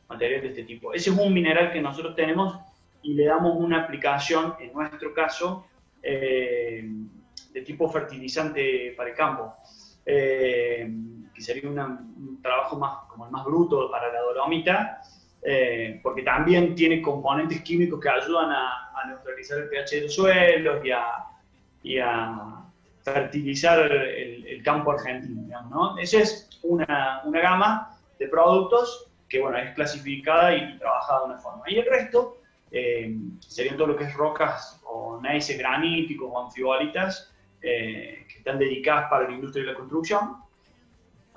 material 0.07 0.41
de 0.41 0.47
este 0.47 0.63
tipo. 0.63 0.93
Ese 0.93 1.09
es 1.09 1.17
un 1.17 1.33
mineral 1.33 1.73
que 1.73 1.81
nosotros 1.81 2.15
tenemos 2.15 2.57
y 3.01 3.13
le 3.13 3.25
damos 3.25 3.57
una 3.57 3.83
aplicación, 3.83 4.55
en 4.59 4.71
nuestro 4.71 5.13
caso, 5.13 5.67
eh, 6.01 6.87
de 7.51 7.61
tipo 7.61 7.89
fertilizante 7.89 8.93
para 8.95 9.09
el 9.09 9.15
campo 9.15 9.53
que 11.37 11.43
sería 11.43 11.69
un 11.69 12.39
trabajo 12.41 12.77
más, 12.77 13.05
como 13.09 13.25
el 13.25 13.31
más 13.31 13.45
bruto 13.45 13.91
para 13.91 14.11
la 14.11 14.21
dolomita, 14.21 15.01
eh, 15.43 15.99
porque 16.01 16.23
también 16.23 16.73
tiene 16.73 16.99
componentes 16.99 17.61
químicos 17.61 17.99
que 17.99 18.09
ayudan 18.09 18.51
a, 18.51 18.83
neutralizar 19.07 19.59
el 19.59 19.69
pH 19.69 19.95
de 19.95 20.01
los 20.01 20.15
suelos 20.15 20.83
y 21.83 21.99
a, 21.99 22.63
fertilizar 23.03 23.79
el, 23.79 24.61
campo 24.63 24.91
argentino. 24.91 25.43
Digamos, 25.43 25.71
¿no? 25.71 25.97
Esa 25.99 26.17
es 26.17 26.49
una, 26.63 27.21
una, 27.23 27.39
gama 27.39 27.97
de 28.19 28.27
productos 28.27 29.07
que 29.29 29.39
bueno, 29.39 29.59
es 29.59 29.73
clasificada 29.75 30.55
y 30.55 30.77
trabajada 30.79 31.19
de 31.19 31.25
una 31.27 31.37
forma. 31.37 31.63
Y 31.67 31.77
el 31.77 31.85
resto 31.85 32.39
eh, 32.71 33.15
serían 33.39 33.77
todo 33.77 33.87
lo 33.87 33.95
que 33.95 34.05
es 34.05 34.13
rocas 34.15 34.81
o 34.83 35.21
neises 35.21 35.57
graníticos 35.57 36.29
o 36.29 36.45
anfibolitas 36.45 37.31
eh, 37.61 38.25
que 38.27 38.39
están 38.39 38.57
dedicadas 38.57 39.09
para 39.09 39.29
la 39.29 39.35
industria 39.35 39.63
de 39.65 39.71
la 39.71 39.77
construcción 39.77 40.46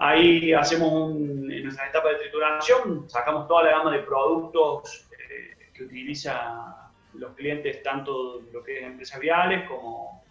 Ahí 0.03 0.55
hacemos 0.55 0.91
un, 0.91 1.53
en 1.53 1.63
nuestra 1.63 1.87
etapa 1.87 2.09
de 2.09 2.15
trituración, 2.15 3.05
sacamos 3.11 3.47
toda 3.47 3.65
la 3.65 3.71
gama 3.73 3.93
de 3.93 3.99
productos 3.99 5.07
eh, 5.13 5.69
que 5.75 5.85
utilizan 5.85 6.75
los 7.13 7.35
clientes, 7.35 7.83
tanto 7.83 8.41
lo 8.51 8.63
que 8.63 8.79
es 8.79 8.87
empresas 8.87 9.21
viales 9.21 9.69
como, 9.69 10.25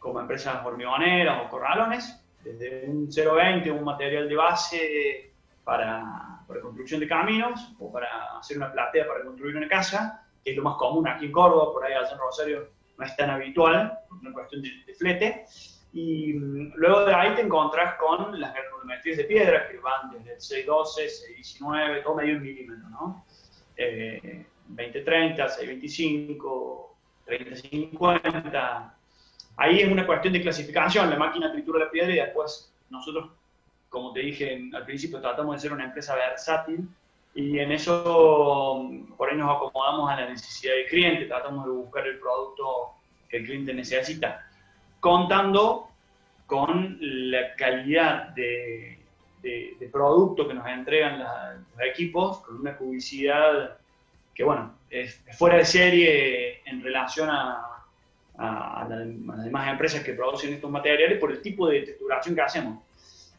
como 0.00 0.18
empresas 0.18 0.66
hormigoneras 0.66 1.46
o 1.46 1.48
corralones, 1.48 2.26
desde 2.42 2.88
un 2.88 3.08
020, 3.08 3.70
un 3.70 3.84
material 3.84 4.28
de 4.28 4.34
base 4.34 5.32
para, 5.62 6.40
para, 6.48 6.60
construcción 6.60 6.98
de 6.98 7.06
caminos 7.06 7.72
o 7.78 7.92
para 7.92 8.36
hacer 8.36 8.56
una 8.56 8.72
platea 8.72 9.06
para 9.06 9.22
construir 9.22 9.56
una 9.56 9.68
casa, 9.68 10.26
que 10.42 10.50
es 10.50 10.56
lo 10.56 10.64
más 10.64 10.74
común 10.76 11.06
aquí 11.06 11.26
en 11.26 11.32
Córdoba, 11.32 11.72
por 11.72 11.84
ahí 11.84 11.92
allá 11.92 12.10
en 12.10 12.18
Rosario 12.18 12.68
no 12.98 13.06
es 13.06 13.16
tan 13.16 13.30
habitual, 13.30 13.96
una 14.10 14.32
cuestión 14.32 14.60
de, 14.60 14.70
de 14.84 14.94
flete. 14.94 15.46
Y 15.94 16.34
mm, 16.34 16.72
luego 16.74 17.04
de 17.04 17.14
ahí 17.14 17.34
te 17.36 17.42
encontrás 17.42 17.94
con 17.94 18.38
las 18.38 18.52
granulometrías 18.52 19.16
de 19.16 19.24
piedra 19.24 19.68
que 19.68 19.78
van 19.78 20.10
desde 20.10 20.34
el 20.34 20.40
612, 20.40 21.08
619, 21.08 22.02
todo 22.02 22.16
medio 22.16 22.40
milímetro, 22.40 22.88
¿no? 22.90 23.24
Eh, 23.76 24.44
2030, 24.66 25.48
625, 25.48 26.96
3050. 27.26 28.96
Ahí 29.56 29.80
es 29.80 29.88
una 29.88 30.04
cuestión 30.04 30.32
de 30.32 30.42
clasificación. 30.42 31.08
La 31.08 31.16
máquina 31.16 31.52
tritura 31.52 31.84
la 31.84 31.90
piedra 31.90 32.12
y 32.12 32.16
después 32.16 32.74
nosotros, 32.90 33.30
como 33.88 34.12
te 34.12 34.20
dije 34.20 34.68
al 34.74 34.84
principio, 34.84 35.20
tratamos 35.20 35.54
de 35.54 35.60
ser 35.60 35.72
una 35.72 35.84
empresa 35.84 36.16
versátil 36.16 36.88
y 37.36 37.60
en 37.60 37.70
eso 37.70 38.90
por 39.16 39.30
ahí 39.30 39.36
nos 39.36 39.56
acomodamos 39.56 40.10
a 40.10 40.16
la 40.16 40.28
necesidad 40.28 40.74
del 40.74 40.86
cliente, 40.86 41.26
tratamos 41.26 41.66
de 41.66 41.70
buscar 41.70 42.04
el 42.06 42.18
producto 42.18 42.94
que 43.28 43.36
el 43.38 43.44
cliente 43.44 43.72
necesita 43.72 44.44
contando 45.04 45.90
con 46.46 46.96
la 46.98 47.54
calidad 47.56 48.28
de, 48.30 48.98
producto 49.92 50.48
que 50.48 50.54
nos 50.54 50.66
entregan 50.66 51.18
los 51.18 51.86
equipos, 51.86 52.38
con 52.38 52.58
una 52.60 52.74
publicidad 52.74 53.76
que, 54.34 54.44
bueno, 54.44 54.74
es, 54.88 55.22
fuera 55.36 55.58
de 55.58 55.66
serie 55.66 56.62
en 56.64 56.82
relación 56.82 57.28
a, 57.30 57.84
las 58.38 59.44
demás 59.44 59.68
empresas 59.68 60.02
que 60.02 60.14
producen 60.14 60.54
estos 60.54 60.70
materiales 60.70 61.18
por 61.18 61.30
el 61.30 61.42
tipo 61.42 61.68
de 61.68 61.82
texturación 61.82 62.34
que 62.34 62.40
hacemos. 62.40 62.82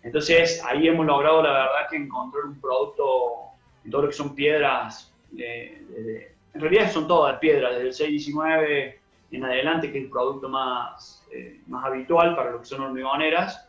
Entonces, 0.03 0.63
ahí 0.63 0.87
hemos 0.87 1.07
logrado, 1.07 1.41
la 1.41 1.51
verdad, 1.51 1.89
que 1.89 1.97
encontrar 1.97 2.45
un 2.45 2.61
producto 2.61 3.55
en 3.83 3.89
todo 3.89 4.03
lo 4.03 4.07
que 4.09 4.13
son 4.13 4.35
piedras, 4.35 5.11
en 5.35 6.61
realidad 6.61 6.91
son 6.91 7.07
todas 7.07 7.39
piedras, 7.39 7.73
desde 7.73 7.87
el 7.87 7.93
619 7.93 9.04
en 9.35 9.45
adelante, 9.45 9.91
que 9.91 9.99
es 9.99 10.03
el 10.05 10.09
producto 10.09 10.49
más, 10.49 11.25
eh, 11.31 11.61
más 11.67 11.85
habitual 11.85 12.35
para 12.35 12.51
lo 12.51 12.59
que 12.59 12.65
son 12.65 12.81
hormigoneras, 12.81 13.67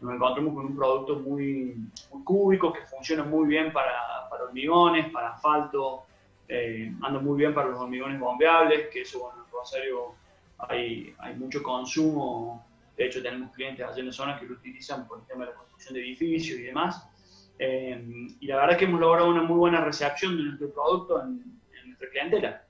nos 0.00 0.14
encontramos 0.14 0.54
con 0.54 0.66
un 0.66 0.76
producto 0.76 1.18
muy, 1.20 1.76
cúbico 2.24 2.72
que 2.72 2.82
funciona 2.82 3.24
muy 3.24 3.48
bien 3.48 3.72
para, 3.72 4.28
hormigones, 4.44 5.10
para 5.10 5.30
asfalto, 5.30 6.04
eh, 6.48 6.92
anda 7.02 7.18
muy 7.18 7.38
bien 7.38 7.54
para 7.54 7.68
los 7.68 7.80
hormigones 7.80 8.20
bombeables, 8.20 8.88
que 8.92 9.02
eso, 9.02 9.20
bueno, 9.20 9.44
en 9.44 9.52
Rosario 9.52 10.14
hay, 10.58 11.14
hay 11.18 11.34
mucho 11.34 11.62
consumo, 11.62 12.66
de 12.96 13.06
hecho 13.06 13.22
tenemos 13.22 13.52
clientes 13.52 13.86
allá 13.86 13.98
en 13.98 14.06
la 14.06 14.12
zona 14.12 14.38
que 14.38 14.46
lo 14.46 14.54
utilizan 14.54 15.06
por 15.08 15.18
el 15.20 15.26
tema 15.26 15.44
de 15.44 15.50
la 15.50 15.56
construcción 15.56 15.94
de 15.94 16.00
edificios 16.00 16.58
y 16.58 16.62
demás. 16.62 17.08
Eh, 17.58 18.28
y 18.38 18.46
la 18.46 18.56
verdad 18.56 18.72
es 18.72 18.78
que 18.78 18.84
hemos 18.84 19.00
logrado 19.00 19.30
una 19.30 19.42
muy 19.42 19.56
buena 19.56 19.80
recepción 19.80 20.36
de 20.36 20.42
nuestro 20.42 20.70
producto 20.72 21.22
en 21.22 21.42
nuestra 21.86 22.08
clientela. 22.10 22.65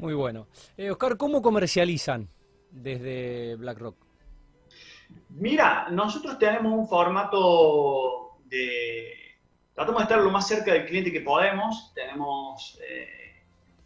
Muy 0.00 0.14
bueno. 0.14 0.46
Eh, 0.78 0.90
Oscar, 0.90 1.18
¿cómo 1.18 1.42
comercializan 1.42 2.26
desde 2.70 3.56
BlackRock? 3.56 3.96
Mira, 5.28 5.88
nosotros 5.90 6.38
tenemos 6.38 6.72
un 6.72 6.88
formato 6.88 8.38
de... 8.46 9.12
tratamos 9.74 10.00
de 10.00 10.04
estar 10.04 10.20
lo 10.20 10.30
más 10.30 10.48
cerca 10.48 10.72
del 10.72 10.86
cliente 10.86 11.12
que 11.12 11.20
podemos. 11.20 11.92
Tenemos 11.94 12.78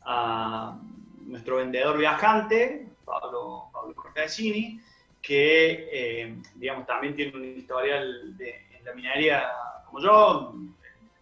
a 0.02 0.78
nuestro 1.26 1.56
vendedor 1.56 1.98
viajante, 1.98 2.86
Pablo, 3.04 3.70
Pablo 3.72 3.92
Cortesini, 3.96 4.80
que 5.20 6.36
digamos, 6.54 6.86
también 6.86 7.16
tiene 7.16 7.36
un 7.36 7.44
historial 7.58 8.36
de, 8.36 8.66
en 8.78 8.84
la 8.84 8.94
minería 8.94 9.48
como 9.86 9.98
yo, 10.00 10.54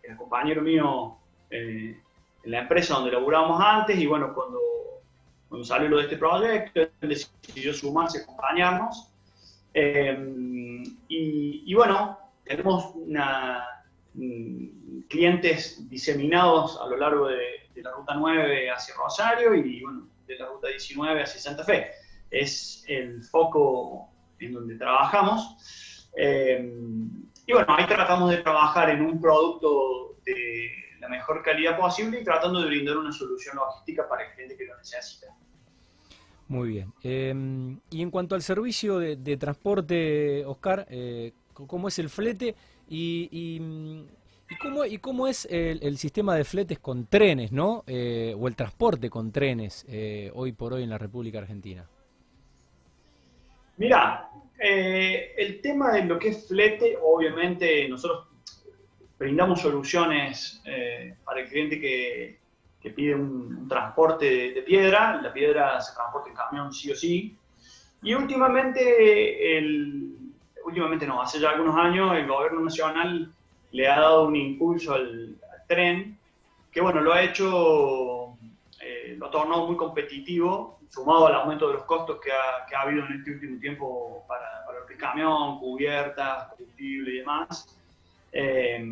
el 0.03 0.17
compañero 0.19 0.61
mío 0.61 1.17
en 1.49 2.03
la 2.45 2.59
empresa 2.61 2.95
donde 2.95 3.13
laburábamos 3.13 3.59
antes, 3.59 3.99
y 3.99 4.07
bueno, 4.07 4.35
cuando, 4.35 4.59
salió 5.63 5.89
lo 5.89 5.99
de 5.99 6.05
este 6.05 6.17
proyecto, 6.17 6.81
él 6.81 6.91
decidió 7.01 7.75
sumarse, 7.75 8.23
acompañarnos. 8.23 9.13
y, 9.75 11.63
y, 11.67 11.75
bueno, 11.75 12.19
tenemos 12.45 12.95
mm, 14.15 15.01
clientes 15.09 15.89
diseminados 15.89 16.81
a 16.81 16.87
lo 16.87 16.97
largo 16.97 17.29
de, 17.29 17.63
la 17.77 17.91
ruta 17.93 18.15
9 18.15 18.71
hacia 18.71 18.95
Rosario 18.95 19.55
y 19.55 19.83
bueno, 19.83 20.07
de 20.27 20.37
la 20.39 20.47
ruta 20.47 20.69
19 20.69 21.23
hacia 21.23 21.41
Santa 21.41 21.65
Fe. 21.65 21.91
Es 22.31 22.85
el 22.87 23.23
foco 23.25 24.09
en 24.39 24.55
donde 24.55 24.77
trabajamos. 24.77 26.09
Eh, 26.17 26.61
y 27.47 27.53
bueno, 27.53 27.75
ahí 27.77 27.87
tratamos 27.87 28.31
de 28.31 28.39
trabajar 28.39 28.91
en 28.91 29.03
un 29.03 29.21
producto 29.21 30.17
de 30.25 30.82
la 31.03 31.09
mejor 31.09 31.43
calidad 31.43 31.77
posible 31.77 32.21
y 32.21 32.25
tratando 32.25 32.61
de 32.61 32.67
brindar 32.67 32.97
una 32.97 33.11
solución 33.11 33.57
logística 33.57 34.09
para 34.09 34.25
el 34.25 34.33
cliente 34.35 34.57
que 34.57 34.65
lo 34.67 34.79
necesita. 34.79 35.27
Muy 36.47 36.69
bien. 36.69 36.93
Em, 37.03 37.81
y 37.91 38.03
en 38.03 38.11
cuanto 38.11 38.37
al 38.37 38.43
servicio 38.43 38.99
de, 38.99 39.37
transporte, 39.37 40.45
Oscar, 40.47 40.87
eh, 40.89 41.33
¿cómo 41.53 41.89
es 41.89 41.99
el 41.99 42.09
flete 42.09 42.55
y, 42.89 43.29
y, 43.33 44.57
cómo, 44.59 44.85
y 44.85 44.99
cómo, 44.99 45.27
es 45.27 45.49
el, 45.51 45.99
sistema 45.99 46.37
de 46.37 46.45
fletes 46.45 46.79
con 46.79 47.07
trenes, 47.07 47.51
¿no? 47.51 47.83
Eh, 47.89 48.37
o 48.39 48.47
el 48.47 48.55
transporte 48.55 49.11
con 49.11 49.33
trenes 49.33 49.85
eh, 49.89 50.31
hoy 50.35 50.53
por 50.53 50.73
hoy 50.73 50.85
en 50.85 50.91
la 50.91 50.99
República 50.99 51.39
Argentina. 51.39 51.85
Mira, 53.77 54.29
eh, 54.63 55.35
el 55.37 55.61
tema 55.61 55.93
de 55.93 56.05
lo 56.05 56.17
que 56.17 56.29
es 56.29 56.47
flete, 56.47 56.97
obviamente 57.03 57.89
nosotros 57.89 58.29
brindamos 59.19 59.61
soluciones 59.61 60.63
eh, 60.65 61.15
para 61.25 61.41
el 61.41 61.49
cliente 61.49 61.81
que, 61.81 62.41
pide 62.95 63.15
un, 63.15 63.69
transporte 63.69 64.53
de, 64.53 64.63
piedra, 64.63 65.21
la 65.23 65.33
piedra 65.33 65.81
se 65.81 65.95
transporta 65.95 66.29
en 66.31 66.35
camión 66.35 66.73
sí 66.73 66.91
o 66.91 66.97
sí, 66.97 67.37
y 68.03 68.15
últimamente, 68.15 69.57
el, 69.57 70.17
últimamente 70.65 71.07
no, 71.07 71.23
hace 71.23 71.39
ya 71.39 71.51
algunos 71.51 71.77
años 71.77 72.17
el 72.17 72.27
gobierno 72.27 72.61
nacional 72.61 73.33
le 73.71 73.89
ha 73.89 74.01
dado 74.01 74.27
un 74.27 74.37
impulso 74.37 74.95
al, 74.95 75.37
tren, 75.69 76.19
que 76.71 76.81
bueno, 76.81 77.01
lo 77.01 77.13
ha 77.13 77.23
hecho, 77.23 78.37
eh, 78.81 79.15
lo 79.17 79.27
ha 79.27 79.31
tornado 79.31 79.67
muy 79.69 79.77
competitivo 79.77 80.81
sumado 80.93 81.27
al 81.27 81.35
aumento 81.35 81.69
de 81.69 81.75
los 81.75 81.85
costos 81.85 82.21
que 82.21 82.31
ha, 82.31 82.81
habido 82.81 83.07
en 83.07 83.15
este 83.15 83.31
último 83.31 83.59
tiempo 83.59 84.25
para, 84.29 84.65
para 84.67 84.79
el 84.87 84.99
camión, 84.99 85.59
cubiertas, 85.59 86.49
combustible 86.49 87.13
y 87.13 87.19
demás, 87.19 87.79
eh, 88.33 88.85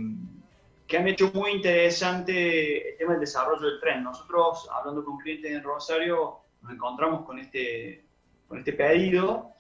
que 0.91 0.99
han 0.99 1.07
hecho 1.07 1.31
muy 1.33 1.53
interesante 1.53 2.91
el 2.91 2.99
tema 2.99 3.13
del 3.13 3.21
desarrollo 3.21 3.71
del 3.71 3.81
tren. 3.81 4.03
Nosotros, 4.03 4.69
hablando 4.73 5.05
con 5.05 5.19
clientes 5.19 5.53
en 5.53 5.63
Rosario, 5.63 6.41
nos 6.63 6.73
encontramos 6.73 7.25
con 7.25 7.39
este, 7.39 8.05
con 8.49 8.59
este 8.59 8.73
pedido. 8.73 9.53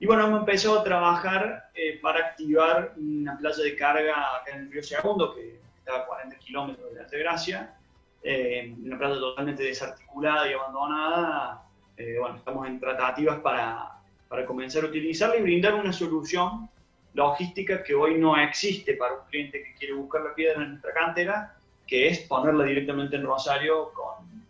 Y 0.00 0.06
bueno, 0.06 0.26
hemos 0.26 0.40
empezado 0.40 0.80
a 0.80 0.84
trabajar 0.84 1.70
eh, 1.74 2.00
para 2.02 2.26
activar 2.26 2.94
una 2.96 3.38
playa 3.38 3.62
de 3.62 3.76
carga 3.76 4.36
acá 4.36 4.56
en 4.56 4.62
el 4.62 4.72
Río 4.72 4.82
Segundo, 4.82 5.32
que 5.32 5.60
está 5.78 5.98
a 5.98 6.06
40 6.06 6.36
kilómetros 6.38 6.92
de 6.92 7.00
la 7.00 7.08
Gracia, 7.08 7.76
eh, 8.24 8.74
una 8.84 8.98
playa 8.98 9.14
totalmente 9.14 9.62
desarticulada 9.62 10.50
y 10.50 10.54
abandonada, 10.54 11.62
eh, 11.96 12.16
bueno, 12.18 12.34
estamos 12.34 12.66
en 12.66 12.80
tratativas 12.80 13.38
para, 13.38 14.00
para 14.28 14.44
comenzar 14.44 14.82
a 14.82 14.88
utilizarla 14.88 15.36
y 15.36 15.42
brindar 15.42 15.74
una 15.74 15.92
solución 15.92 16.68
logística 17.14 17.82
que 17.82 17.94
hoy 17.94 18.18
no 18.18 18.36
existe 18.36 18.94
para 18.94 19.14
un 19.14 19.26
cliente 19.28 19.62
que 19.62 19.74
quiere 19.74 19.94
buscar 19.94 20.22
la 20.22 20.34
piedra 20.34 20.62
en 20.62 20.70
nuestra 20.70 20.92
cantera, 20.92 21.54
que 21.86 22.08
es 22.08 22.20
ponerla 22.20 22.64
directamente 22.64 23.16
en 23.16 23.24
Rosario 23.24 23.92
con, 23.92 24.46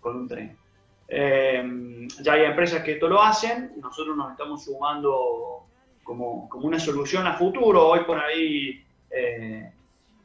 con 0.00 0.16
un 0.16 0.28
tren. 0.28 0.56
Eh, 1.08 2.08
ya 2.20 2.32
hay 2.32 2.44
empresas 2.44 2.82
que 2.82 2.92
esto 2.92 3.08
lo 3.08 3.22
hacen, 3.22 3.72
nosotros 3.80 4.16
nos 4.16 4.32
estamos 4.32 4.64
sumando 4.64 5.66
como, 6.02 6.48
como 6.48 6.66
una 6.66 6.78
solución 6.78 7.26
a 7.26 7.34
futuro. 7.34 7.88
Hoy 7.88 8.00
por 8.04 8.18
ahí 8.18 8.84
eh, 9.10 9.72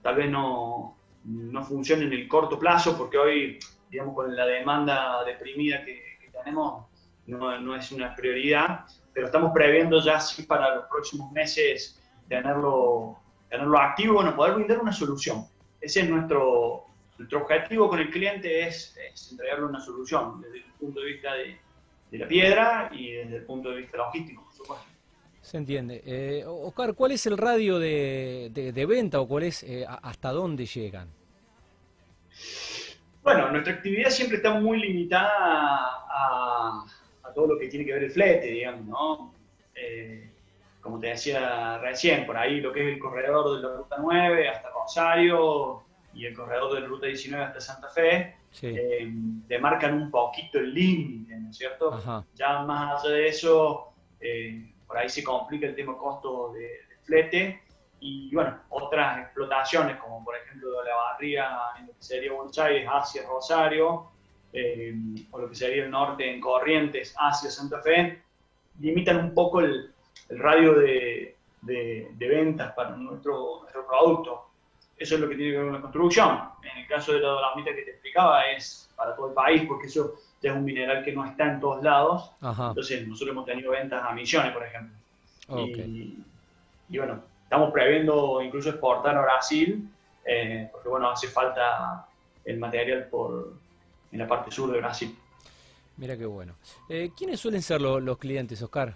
tal 0.02 0.16
vez 0.16 0.30
no, 0.30 0.98
no 1.24 1.64
funcione 1.64 2.06
en 2.06 2.14
el 2.14 2.28
corto 2.28 2.58
plazo, 2.58 2.98
porque 2.98 3.18
hoy, 3.18 3.60
digamos, 3.90 4.16
con 4.16 4.36
la 4.36 4.46
demanda 4.46 5.24
deprimida 5.24 5.84
que, 5.84 6.08
tenemos 6.32 6.86
no, 7.28 7.60
no, 7.60 7.76
es 7.76 7.92
una 7.92 8.16
prioridad, 8.16 8.86
pero 9.14 9.28
estamos 9.28 9.52
previendo 9.54 10.00
ya 10.02 10.20
sí 10.20 10.44
para 10.44 10.76
los 10.76 10.86
próximos 10.86 11.32
meses 11.32 12.00
tenerlo, 12.28 13.18
tenerlo 13.50 13.78
activo, 13.80 14.16
bueno, 14.16 14.36
poder 14.36 14.56
brindar 14.56 14.80
una 14.80 14.94
solución. 14.94 15.46
Ese 15.82 16.02
es 16.02 16.10
nuestro, 16.10 16.86
nuestro 17.18 17.42
objetivo 17.42 17.90
con 17.90 18.00
el 18.00 18.10
cliente, 18.10 18.68
es, 18.68 18.96
entregarle 19.32 19.66
una 19.66 19.80
solución 19.80 20.42
desde 20.42 20.58
el 20.58 20.74
punto 20.80 21.00
de 21.00 21.06
vista 21.06 21.34
de, 21.34 21.58
de, 22.12 22.18
la 22.18 22.28
piedra 22.28 22.90
y 22.94 23.12
desde 23.12 23.38
el 23.38 23.44
punto 23.46 23.72
de 23.72 23.78
vista 23.78 23.98
logístico, 23.98 24.44
por 24.44 24.54
supuesto. 24.54 24.86
Se 25.42 25.58
entiende. 25.58 26.04
Eh, 26.06 26.44
Oscar, 26.46 26.94
¿cuál 26.94 27.12
es 27.12 27.26
el 27.26 27.38
radio 27.38 27.80
de, 27.80 28.52
de, 28.54 28.86
venta 28.86 29.20
o 29.20 29.28
cuál 29.28 29.44
es 29.44 29.64
eh, 29.64 29.86
hasta 29.88 30.32
dónde 30.32 30.66
llegan? 30.66 31.10
Bueno, 33.24 33.50
nuestra 33.52 33.74
actividad 33.74 34.10
siempre 34.10 34.38
está 34.38 34.54
muy 34.54 34.80
limitada 34.80 35.32
a, 35.40 36.86
todo 37.34 37.48
lo 37.48 37.58
que 37.58 37.68
tiene 37.68 37.86
que 37.86 37.94
ver 37.94 38.04
el 38.04 38.12
flete, 38.12 38.48
digamos, 38.48 38.86
¿no? 38.86 39.34
Eh, 39.76 40.30
como 40.82 41.00
te 41.00 41.08
decía 41.08 41.78
recién, 41.80 42.26
por 42.26 42.38
ahí 42.38 42.62
lo 42.62 42.72
que 42.72 42.82
es 42.82 42.94
el 42.94 43.00
corredor 43.00 43.58
de 43.58 43.68
la 43.68 43.76
Ruta 43.76 43.98
9 44.00 44.50
hasta 44.50 44.70
Rosario 44.70 45.84
y 46.14 46.26
el 46.26 46.36
corredor 46.36 46.74
de 46.74 46.82
la 46.82 46.88
Ruta 46.88 47.08
19 47.08 47.44
hasta 47.44 47.62
Santa 47.62 47.90
Fe, 47.90 48.36
eh, 48.62 49.08
demarcan 49.48 49.94
un 49.94 50.10
poquito 50.10 50.60
el 50.60 50.74
límite, 50.74 51.36
¿no 51.36 51.50
es 51.50 51.58
cierto? 51.58 52.26
Ya 52.34 52.60
más 52.64 53.04
allá 53.04 53.14
de 53.14 53.28
eso, 53.28 53.94
eh, 54.20 54.74
por 54.88 54.98
ahí 54.98 55.10
se 55.10 55.24
complica 55.24 55.68
el 55.68 55.76
tema 55.76 55.98
costo 55.98 56.54
de, 56.54 56.62
de 56.62 56.98
flete 57.04 57.62
y 58.00 58.34
bueno, 58.34 58.58
otras 58.70 59.20
explotaciones, 59.20 59.98
como 59.98 60.24
por 60.24 60.36
ejemplo 60.38 60.84
la 60.84 60.96
barría 60.96 61.50
en 61.78 61.88
lo 61.88 61.94
que 61.94 62.02
sería 62.02 62.32
Buenos 62.32 62.58
Aires 62.58 62.88
hacia 62.90 63.28
Rosario, 63.28 64.10
eh, 64.54 64.96
o 65.32 65.40
lo 65.40 65.50
que 65.50 65.56
sería 65.56 65.86
el 65.86 65.92
norte 65.92 66.30
en 66.30 66.42
Corrientes 66.42 67.16
hacia 67.18 67.50
Santa 67.50 67.82
Fe, 67.82 68.22
limitan 68.80 69.18
un 69.18 69.34
poco 69.34 69.62
el, 69.62 69.92
radio 70.30 70.76
de, 70.76 71.36
de, 71.62 72.16
ventas 72.20 72.74
para 72.74 72.92
nuestro, 72.96 73.62
nuestro 73.62 73.88
producto. 73.88 74.46
Eso 74.98 75.16
es 75.16 75.22
lo 75.22 75.30
que 75.30 75.36
tiene 75.36 75.52
que 75.52 75.58
ver 75.58 75.66
con 75.68 75.76
la 75.76 75.82
construcción. 75.82 76.40
En 76.62 76.78
el 76.80 76.88
caso 76.88 77.14
de 77.14 77.20
la 77.20 77.30
dolomita 77.30 77.74
que 77.74 77.82
te 77.84 77.92
explicaba, 77.92 78.44
es 78.52 78.92
para 78.96 79.16
todo 79.16 79.30
el 79.30 79.34
país, 79.34 79.64
porque 79.68 79.88
eso 79.88 80.16
ya 80.42 80.52
es 80.52 80.58
un 80.58 80.66
mineral 80.66 81.04
que 81.04 81.14
no 81.14 81.26
está 81.26 81.52
en 81.52 81.60
todos 81.60 81.82
lados. 81.82 82.32
Entonces, 82.42 83.08
nosotros 83.08 83.34
hemos 83.34 83.46
tenido 83.46 83.72
ventas 83.72 84.04
a 84.04 84.14
millones, 84.14 84.52
por 84.52 84.64
ejemplo. 84.64 84.96
Y, 85.58 86.24
y 86.90 86.98
bueno, 86.98 87.24
Estamos 87.50 87.72
previendo 87.72 88.44
incluso 88.44 88.70
exportar 88.70 89.18
a 89.18 89.24
Brasil, 89.24 89.90
eh, 90.24 90.70
porque 90.72 90.88
bueno, 90.88 91.10
hace 91.10 91.28
falta 91.28 92.06
el 92.46 92.60
material 92.60 93.08
por, 93.10 93.54
en 94.12 94.20
la 94.20 94.28
parte 94.28 94.52
sur 94.52 94.72
de 94.72 94.80
Brasil. 94.80 95.16
Mira 95.98 96.18
qué 96.18 96.26
bueno. 96.26 96.56
Eh, 96.88 97.12
¿Quiénes 97.16 97.40
suelen 97.40 97.62
ser 97.62 97.82
los 97.82 98.18
clientes, 98.18 98.62
Oscar? 98.62 98.96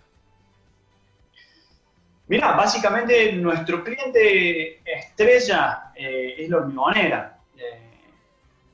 Mira, 2.28 2.54
básicamente 2.56 3.34
nuestro 3.34 3.84
cliente 3.84 4.82
estrella 4.86 5.92
eh, 5.96 6.36
es 6.38 6.50
la 6.50 6.58
hormigonera. 6.58 7.40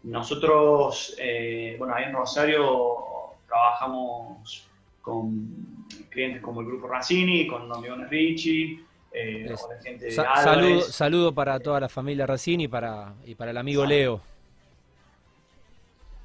nosotros, 0.04 1.16
bueno, 1.78 1.94
ahí 1.94 2.06
en 2.06 2.14
Rosario 2.14 2.98
trabajamos 3.48 4.68
con 5.02 5.86
clientes 6.10 6.42
como 6.42 6.62
el 6.62 6.68
Grupo 6.68 6.88
Racini, 6.88 7.48
con 7.48 7.72
Hormigones 7.72 8.10
Ricci, 8.10 8.86
eh, 9.12 9.56
saludo, 10.92 11.34
para 11.34 11.60
toda 11.60 11.80
la 11.80 11.90
familia 11.90 12.26
Racini 12.26 12.66
y 12.66 12.68
para, 12.68 13.14
y 13.26 13.36
para 13.36 13.52
el 13.52 13.58
amigo 13.58 13.86
Leo. 13.86 14.22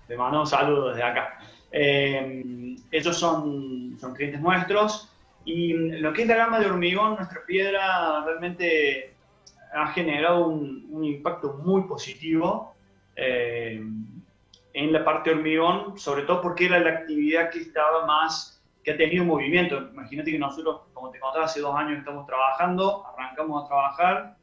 Te 0.06 0.16
mando 0.16 0.44
saludos 0.44 0.94
desde 0.94 1.08
acá. 1.08 1.38
Eh, 1.70 2.76
ellos 2.90 3.16
son, 3.16 3.96
son 3.98 4.14
clientes 4.14 4.40
nuestros 4.40 5.10
y 5.44 5.72
lo 5.72 6.12
que 6.12 6.22
es 6.22 6.28
la 6.28 6.36
gama 6.36 6.60
de 6.60 6.66
hormigón, 6.66 7.16
nuestra 7.16 7.44
piedra 7.46 8.24
realmente 8.24 9.14
ha 9.74 9.88
generado 9.88 10.46
un, 10.48 11.04
impacto 11.04 11.60
muy 11.64 11.82
positivo 11.82 12.74
eh, 13.16 13.82
en 14.72 14.92
la 14.92 15.04
parte 15.04 15.30
hormigón, 15.30 15.98
sobre 15.98 16.22
todo 16.22 16.40
porque 16.40 16.66
era 16.66 16.78
la 16.78 16.90
actividad 16.90 17.50
que 17.50 17.60
estaba 17.60 18.06
más 18.06 18.62
que 18.82 18.92
ha 18.92 18.96
tenido 18.96 19.24
movimiento. 19.24 19.78
Imagínate 19.92 20.30
que 20.30 20.38
nosotros, 20.38 20.82
como 20.92 21.10
te 21.10 21.18
contaba, 21.18 21.46
hace 21.46 21.60
dos 21.60 21.74
años 21.74 21.98
estamos 21.98 22.26
trabajando, 22.26 23.04
arrancamos 23.06 23.64
a 23.64 23.68
trabajar 23.68 24.36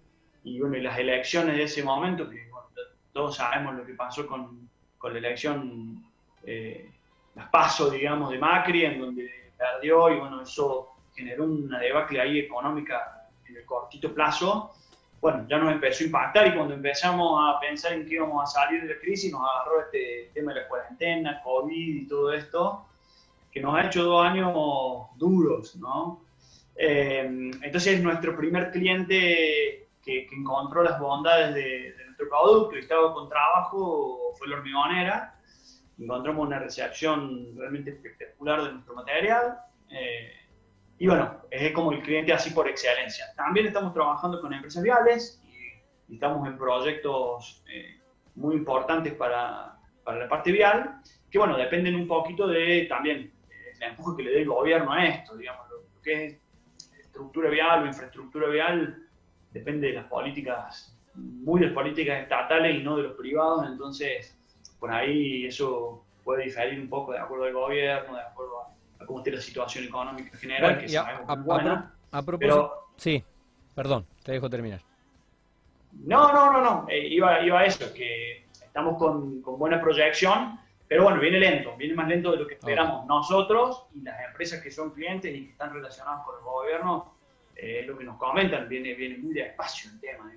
y 0.43 0.59
bueno, 0.59 0.77
y 0.77 0.81
las 0.81 0.97
elecciones 0.97 1.55
de 1.55 1.63
ese 1.63 1.83
momento, 1.83 2.29
que 2.29 2.49
todos 3.13 3.35
sabemos 3.35 3.75
lo 3.75 3.85
que 3.85 3.93
pasó 3.93 4.25
con, 4.27 4.70
con 5.01 5.13
la 5.13 5.19
elección, 5.19 6.05
eh, 6.43 6.91
las 7.35 7.49
pasos, 7.49 7.91
digamos, 7.91 8.29
de 8.29 8.37
Macri, 8.37 8.85
en 8.85 8.99
donde 8.99 9.51
perdió 9.57 10.13
y 10.13 10.19
bueno, 10.19 10.43
eso 10.43 10.91
generó 11.15 11.45
una 11.45 11.79
debacle 11.79 12.21
ahí 12.21 12.39
económica 12.39 13.27
en 13.47 13.57
el 13.57 13.65
cortito 13.65 14.13
plazo. 14.13 14.71
Bueno, 15.19 15.45
ya 15.49 15.57
nos 15.57 15.71
empezó 15.71 16.03
a 16.03 16.07
impactar 16.07 16.47
y 16.47 16.55
cuando 16.55 16.75
empezamos 16.75 17.39
a 17.43 17.59
pensar 17.59 17.93
en 17.93 18.05
que 18.05 18.15
íbamos 18.15 18.43
a 18.43 18.45
salir 18.45 18.83
de 18.83 18.93
la 18.93 18.99
crisis, 18.99 19.31
nos 19.31 19.41
agarró 19.41 19.81
este 19.81 20.31
tema 20.33 20.53
de 20.53 20.61
la 20.61 20.67
cuarentena, 20.67 21.41
COVID 21.43 21.95
y 21.95 22.07
todo 22.07 22.33
esto, 22.33 22.85
que 23.51 23.59
nos 23.59 23.75
ha 23.75 23.85
hecho 23.85 24.03
dos 24.03 24.25
años 24.25 24.53
duros, 25.17 25.75
¿no? 25.77 26.21
Eh, 26.75 27.51
entonces, 27.61 28.01
nuestro 28.01 28.35
primer 28.35 28.71
cliente 28.71 29.87
que, 30.03 30.27
encontró 30.31 30.83
las 30.83 30.99
bondades 30.99 31.53
de, 31.53 31.93
nuestro 32.21 32.29
producto 32.29 32.75
y 32.75 32.79
estaba 32.79 33.13
con 33.13 33.29
trabajo 33.29 34.33
fue 34.37 34.47
la 34.47 34.57
hormigonera. 34.57 35.35
Encontramos 35.99 36.47
una 36.47 36.59
recepción 36.59 37.55
realmente 37.57 37.91
espectacular 37.91 38.63
de 38.63 38.73
nuestro 38.73 38.95
material. 38.95 39.57
Eh, 39.89 40.33
y 40.97 41.07
bueno, 41.07 41.41
es 41.49 41.71
como 41.73 41.91
el 41.91 42.01
cliente 42.01 42.33
así 42.33 42.51
por 42.51 42.67
excelencia. 42.67 43.25
También 43.35 43.67
estamos 43.67 43.93
trabajando 43.93 44.39
con 44.39 44.53
empresas 44.53 44.83
viales 44.83 45.41
y, 45.45 46.13
estamos 46.13 46.47
en 46.47 46.57
proyectos 46.57 47.63
eh, 47.69 47.99
muy 48.35 48.55
importantes 48.55 49.13
para, 49.13 49.77
para, 50.03 50.19
la 50.19 50.29
parte 50.29 50.51
vial, 50.51 51.01
que 51.29 51.37
bueno, 51.37 51.57
dependen 51.57 51.95
un 51.95 52.07
poquito 52.07 52.47
de 52.47 52.85
también 52.89 53.31
el 53.49 53.83
empuje 53.83 54.17
que 54.17 54.23
le 54.23 54.31
dé 54.31 54.41
el 54.41 54.47
gobierno 54.47 54.91
a 54.91 55.05
esto, 55.05 55.37
digamos, 55.37 55.69
lo, 55.69 55.77
lo 55.77 56.01
que 56.01 56.25
es 56.25 56.37
estructura 56.99 57.49
vial 57.49 57.83
o 57.83 57.87
infraestructura 57.87 58.47
vial 58.49 59.07
depende 59.51 59.87
de 59.87 59.93
las 59.93 60.05
políticas, 60.05 61.00
muy 61.15 61.61
de 61.61 61.67
políticas 61.69 62.21
estatales 62.21 62.79
y 62.79 62.83
no 62.83 62.97
de 62.97 63.03
los 63.03 63.13
privados, 63.13 63.65
entonces 63.67 64.37
por 64.79 64.91
ahí 64.91 65.45
eso 65.45 66.03
puede 66.23 66.45
diferir 66.45 66.79
un 66.79 66.89
poco 66.89 67.13
de 67.13 67.19
acuerdo 67.19 67.45
al 67.45 67.53
gobierno, 67.53 68.15
de 68.15 68.21
acuerdo 68.21 68.61
a, 68.61 69.05
cómo 69.05 69.19
esté 69.19 69.31
la 69.31 69.41
situación 69.41 69.85
económica 69.85 70.37
general, 70.37 70.79
que 70.79 70.87
sabemos 70.87 71.23
a, 71.27 71.35
buena, 71.35 71.95
a, 72.11 72.21
propósito, 72.23 72.87
sí, 72.95 73.23
perdón, 73.75 74.05
te 74.23 74.33
dejo 74.33 74.49
terminar. 74.49 74.81
No, 75.93 76.31
no, 76.31 76.53
no, 76.53 76.61
no, 76.61 76.85
eh, 76.89 77.07
iba, 77.07 77.41
iba 77.41 77.59
a 77.59 77.65
eso, 77.65 77.93
que 77.93 78.45
estamos 78.61 78.97
con, 78.97 79.41
con, 79.41 79.59
buena 79.59 79.81
proyección, 79.81 80.59
pero 80.87 81.03
bueno, 81.03 81.19
viene 81.19 81.39
lento, 81.39 81.75
viene 81.77 81.93
más 81.93 82.07
lento 82.07 82.31
de 82.31 82.37
lo 82.37 82.47
que 82.47 82.53
esperamos 82.53 83.05
nosotros 83.07 83.87
y 83.93 84.01
las 84.01 84.15
empresas 84.27 84.61
que 84.61 84.71
son 84.71 84.91
clientes 84.91 85.33
y 85.35 85.45
que 85.45 85.51
están 85.51 85.73
relacionadas 85.73 86.25
con 86.25 86.35
el 86.37 86.43
gobierno 86.43 87.13
eh, 87.55 87.83
lo 87.85 87.97
que 87.97 88.03
nos 88.03 88.17
comentan, 88.17 88.67
viene, 88.67 88.95
viene 88.95 89.17
muy 89.17 89.33
despacio 89.33 89.91
el 89.91 89.99
tema. 89.99 90.31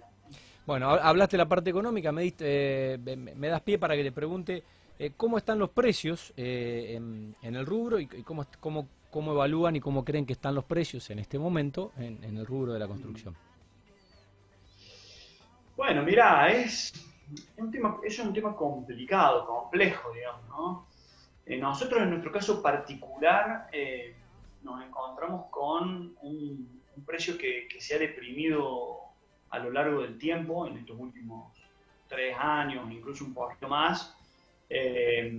Bueno, 0.67 0.89
hablaste 0.91 1.37
de 1.37 1.43
la 1.43 1.49
parte 1.49 1.71
económica, 1.71 2.11
me, 2.11 2.23
diste, 2.23 2.95
eh, 2.95 2.99
me 3.17 3.49
das 3.49 3.61
pie 3.61 3.79
para 3.79 3.95
que 3.95 4.03
te 4.03 4.13
pregunte 4.13 4.63
eh, 4.99 5.13
cómo 5.15 5.37
están 5.37 5.59
los 5.59 5.71
precios 5.71 6.33
en, 6.37 7.37
el 7.43 7.67
rubro 7.67 8.01
y, 8.01 8.07
cómo, 8.07 8.89
evalúan 9.13 9.77
y 9.77 9.81
cómo 9.81 10.05
creen 10.05 10.25
que 10.25 10.33
están 10.33 10.55
los 10.55 10.65
precios 10.65 11.11
en 11.11 11.19
este 11.19 11.39
momento 11.39 11.93
en, 11.99 12.23
el 12.23 12.47
rubro 12.47 12.73
de 12.73 12.79
la 12.79 12.89
construcción. 12.89 13.37
Bueno, 15.77 16.03
mira, 16.03 16.51
es 16.51 16.95
un 17.59 17.71
tema, 17.71 17.99
es 18.03 18.19
un 18.19 18.33
tema 18.33 18.57
complicado, 18.57 19.45
complejo, 19.45 20.13
digamos, 20.13 20.49
¿no? 20.49 20.87
nosotros 21.59 22.01
en 22.01 22.09
nuestro 22.09 22.33
caso 22.33 22.63
particular 22.63 23.69
nos 24.63 24.83
encontramos 24.83 25.47
con 25.51 26.17
un 26.23 26.83
precio 27.05 27.37
que, 27.37 27.69
se 27.79 27.97
ha 27.97 27.99
deprimido 27.99 29.04
a 29.55 29.59
lo 29.61 29.71
largo 29.71 30.03
del 30.03 30.19
tiempo, 30.19 30.67
en 30.67 30.79
estos 30.79 30.99
últimos 30.99 31.53
tres 32.09 32.37
años, 32.39 32.91
incluso 32.91 33.25
un 33.25 33.33
poquito 33.33 33.69
más, 33.69 34.17
eh, 34.69 35.33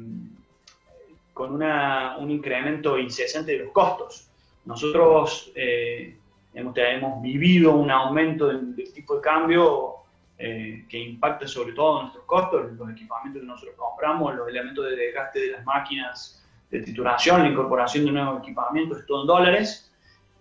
con 1.33 1.61
un 1.61 2.31
incremento 2.31 2.97
incesante 2.97 3.51
de 3.51 3.65
los 3.65 3.71
costos. 3.73 4.29
Nosotros 4.63 5.51
eh, 5.53 6.17
hemos, 6.53 7.21
vivido 7.21 7.75
un 7.75 7.91
aumento 7.91 8.47
del, 8.47 8.73
tipo 8.93 9.17
de 9.17 9.21
cambio 9.21 9.95
eh, 10.37 10.85
que 10.87 10.97
impacta 10.97 11.45
sobre 11.45 11.73
todo 11.73 12.03
nuestros 12.03 12.23
costos, 12.23 12.71
los 12.71 12.89
equipamientos 12.89 13.41
que 13.41 13.47
nosotros 13.47 13.75
compramos, 13.77 14.33
los 14.35 14.47
elementos 14.47 14.85
de 14.85 14.95
desgaste 14.95 15.39
de 15.41 15.51
las 15.51 15.65
máquinas 15.65 16.41
de 16.71 16.79
titulación, 16.81 17.43
la 17.43 17.49
incorporación 17.49 18.05
de 18.05 18.11
nuevos 18.13 18.41
equipamientos, 18.41 19.05
todo 19.05 19.21
en 19.21 19.27
dólares. 19.27 19.91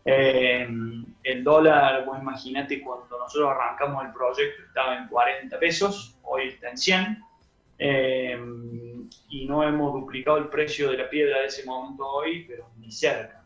Eh, 0.05 0.69
el 1.23 1.45
dólar, 1.45 2.05
vos 2.05 2.19
imagínate, 2.21 2.83
cuando 2.83 3.19
nosotros 3.19 3.51
arrancamos 3.51 4.05
el 4.05 4.13
proyecto 4.13 4.63
estaba 4.67 4.99
en 4.99 5.09
40 5.09 5.59
pesos, 5.59 6.19
hoy 6.23 6.49
está 6.49 6.71
en 6.71 6.77
100, 6.79 7.25
eh, 7.79 8.39
y 9.31 9.47
no 9.47 9.67
hemos 9.67 9.93
duplicado 9.95 10.37
el 10.39 10.49
precio 10.49 10.91
de 10.91 10.99
la 10.99 11.09
piedra 11.09 11.41
de 11.41 11.47
ese 11.47 11.65
momento 11.65 12.07
hoy, 12.07 12.45
pero 12.47 12.69
ni 12.79 12.91
cerca. 12.91 13.43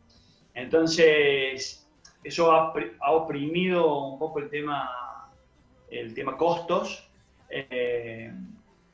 Entonces, 0.54 1.88
eso 2.24 2.52
ha, 2.52 2.72
oprimido 3.12 4.02
un 4.02 4.18
poco 4.18 4.40
el 4.40 4.50
tema, 4.50 5.30
el 5.90 6.14
tema 6.14 6.36
costos 6.36 7.08
eh, 7.48 8.32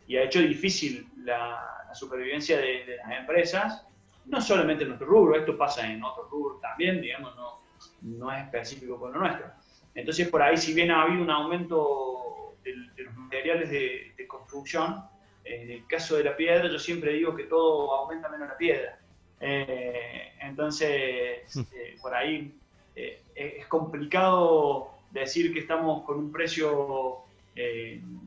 y 0.07 0.17
ha 0.17 0.25
hecho 0.25 0.41
difícil 0.41 1.09
la, 1.25 1.71
supervivencia 1.95 2.59
de, 2.59 2.97
las 2.97 3.21
empresas, 3.21 3.87
no 4.27 4.41
solamente 4.41 4.83
en 4.83 4.91
nuestro 4.91 5.09
rubro, 5.09 5.37
esto 5.37 5.57
pasa 5.57 5.91
en 5.91 6.03
otros 6.03 6.31
rubros 6.31 6.61
también, 6.61 7.01
digamos, 7.01 7.35
no, 7.37 7.61
no 8.03 8.33
es 8.33 8.45
específico 8.45 8.99
con 8.99 9.13
lo 9.13 9.21
nuestro. 9.21 9.47
Entonces, 9.95 10.29
por 10.29 10.43
ahí, 10.43 10.57
si 10.57 10.75
bien 10.75 10.91
ha 10.91 11.03
habido 11.03 11.23
un 11.23 11.31
aumento 11.31 12.57
de, 12.63 12.75
los 13.03 13.15
materiales 13.15 13.71
de, 13.71 14.27
construcción, 14.27 15.05
en 15.45 15.71
el 15.71 15.87
caso 15.87 16.17
de 16.17 16.25
la 16.25 16.37
piedra, 16.37 16.69
yo 16.69 16.79
siempre 16.79 17.13
digo 17.13 17.37
que 17.37 17.45
todo 17.45 17.95
aumenta 17.95 18.29
menos 18.29 18.49
la 18.49 18.57
piedra. 18.57 18.99
Eh, 19.41 20.33
entonces, 20.41 21.55
hmm. 21.55 21.61
eh, 21.75 21.97
por 22.01 22.15
ahí 22.15 22.57
eh, 22.97 23.23
es 23.35 23.67
complicado 23.67 24.91
decir 25.11 25.53
que 25.53 25.61
estamos 25.61 26.05
con 26.05 26.19
un 26.19 26.33
precio 26.33 27.21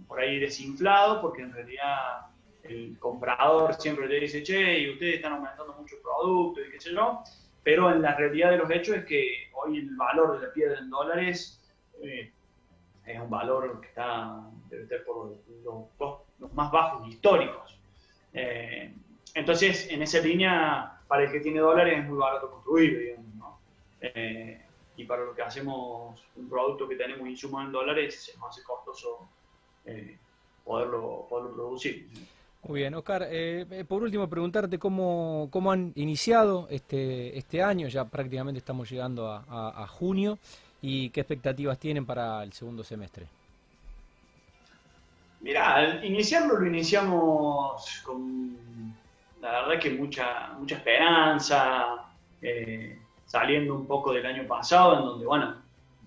por 0.07 0.21
ahí 0.21 0.39
desinflado, 0.39 1.19
porque 1.21 1.41
en 1.41 1.51
realidad 1.51 2.27
el 2.69 2.99
comprador 2.99 3.73
siempre 3.75 4.07
le 4.07 4.19
dice, 4.19 4.43
che, 4.43 4.79
y 4.79 4.91
ustedes 4.91 5.15
están 5.15 5.33
aumentando 5.33 5.73
mucho 5.73 5.95
el 5.95 6.01
producto 6.01 6.61
y 6.61 6.71
qué 6.71 6.79
sé 6.79 6.91
yo 6.91 7.23
pero 7.67 7.91
en 7.91 8.01
la 8.01 8.15
realidad 8.15 8.51
de 8.51 8.59
los 8.59 8.71
hechos 8.71 8.95
es 8.95 9.03
que 9.03 9.49
hoy 9.51 9.79
el 9.79 9.93
valor 9.97 10.39
de 10.39 10.47
la 10.47 10.53
piedra 10.53 10.79
en 10.79 10.89
dólares 10.89 11.61
eh, 12.01 12.31
es 13.05 13.19
un 13.19 13.29
valor 13.29 13.81
que 13.81 13.87
está 13.87 14.41
debe 14.69 14.83
estar 14.83 15.03
por 15.03 15.35
los, 15.65 16.53
más 16.53 16.71
bajos 16.71 17.05
históricos. 17.09 17.77
Eh, 18.31 18.93
entonces, 19.33 19.91
en 19.91 20.01
esa 20.01 20.19
línea, 20.19 20.97
para 21.09 21.23
el 21.23 21.31
que 21.33 21.41
tiene 21.41 21.59
dólares 21.59 21.99
es 21.99 22.05
muy 22.05 22.17
barato 22.17 22.49
construir, 22.51 22.99
digamos, 22.99 23.35
¿no? 23.35 23.59
Eh, 23.99 24.61
y 24.95 25.03
para 25.03 25.25
lo 25.25 25.35
que 25.35 25.41
hacemos 25.41 26.23
un 26.37 26.49
producto 26.49 26.87
que 26.87 26.95
tenemos 26.95 27.27
insumos 27.27 27.65
en 27.65 27.73
dólares, 27.73 28.29
es 28.29 28.37
más 28.37 28.57
costoso 28.61 29.27
poderlo, 30.63 31.27
poderlo 31.29 31.53
producir. 31.53 32.07
Muy 32.63 32.81
bien, 32.81 32.93
Oscar. 32.95 33.27
Eh, 33.29 33.65
eh, 33.69 33.85
por 33.85 34.03
último, 34.03 34.27
preguntarte 34.27 34.79
cómo, 34.79 35.47
cómo 35.51 35.71
han 35.71 35.93
iniciado 35.95 36.67
este, 36.69 37.37
este 37.37 37.61
año, 37.61 37.87
ya 37.87 38.05
prácticamente 38.05 38.59
estamos 38.59 38.89
llegando 38.89 39.31
a, 39.31 39.87
junio, 39.87 40.37
y 40.81 41.09
qué 41.11 41.21
expectativas 41.21 41.77
tienen 41.79 42.05
para 42.05 42.43
el 42.43 42.53
segundo 42.53 42.83
semestre. 42.83 43.27
Mirá, 45.41 46.03
iniciarlo 46.03 46.57
lo 46.59 46.65
iniciamos 46.65 48.01
con, 48.03 48.57
la 49.39 49.61
verdad 49.61 49.79
que 49.79 49.91
mucha, 49.91 50.49
mucha 50.57 50.75
esperanza, 50.75 52.05
eh, 52.41 52.99
saliendo 53.25 53.75
un 53.75 53.85
poco 53.85 54.11
del 54.11 54.25
año 54.25 54.47
pasado, 54.47 54.97
en 54.97 55.05
donde, 55.05 55.25
bueno, 55.25 55.55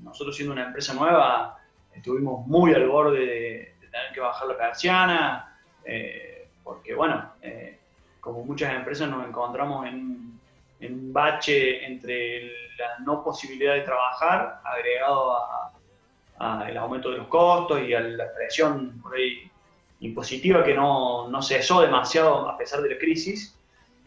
nosotros 0.03 0.35
siendo 0.35 0.53
una 0.53 0.67
empresa 0.67 0.95
nueva, 0.95 1.59
estuvimos 1.95 2.47
muy 2.47 2.75
al 2.75 2.89
borde 2.89 3.21
de, 3.21 3.75
tener 3.81 4.13
que 4.15 4.21
bajar 4.21 4.47
la 4.47 4.57
persiana 4.57 5.57
porque 6.71 6.95
bueno, 6.95 7.33
eh, 7.43 7.79
como 8.21 8.45
muchas 8.45 8.73
empresas 8.73 9.09
nos 9.09 9.27
encontramos 9.27 9.87
en, 9.87 10.39
un 10.83 11.13
bache 11.13 11.85
entre 11.85 12.47
la 12.79 12.99
no 13.05 13.25
posibilidad 13.25 13.75
de 13.75 13.81
trabajar, 13.81 14.61
agregado 14.65 15.37
al 16.39 16.77
aumento 16.77 17.11
de 17.11 17.19
los 17.19 17.27
costos 17.27 17.83
y 17.83 17.93
a 17.93 18.01
la 18.01 18.33
presión 18.33 18.99
por 19.03 19.15
ahí 19.15 19.51
impositiva 19.99 20.65
que 20.65 20.73
no, 20.73 21.29
no 21.29 21.43
cesó 21.43 21.83
demasiado 21.83 22.49
a 22.49 22.57
pesar 22.57 22.81
de 22.81 22.91
la 22.91 22.99
crisis. 22.99 23.55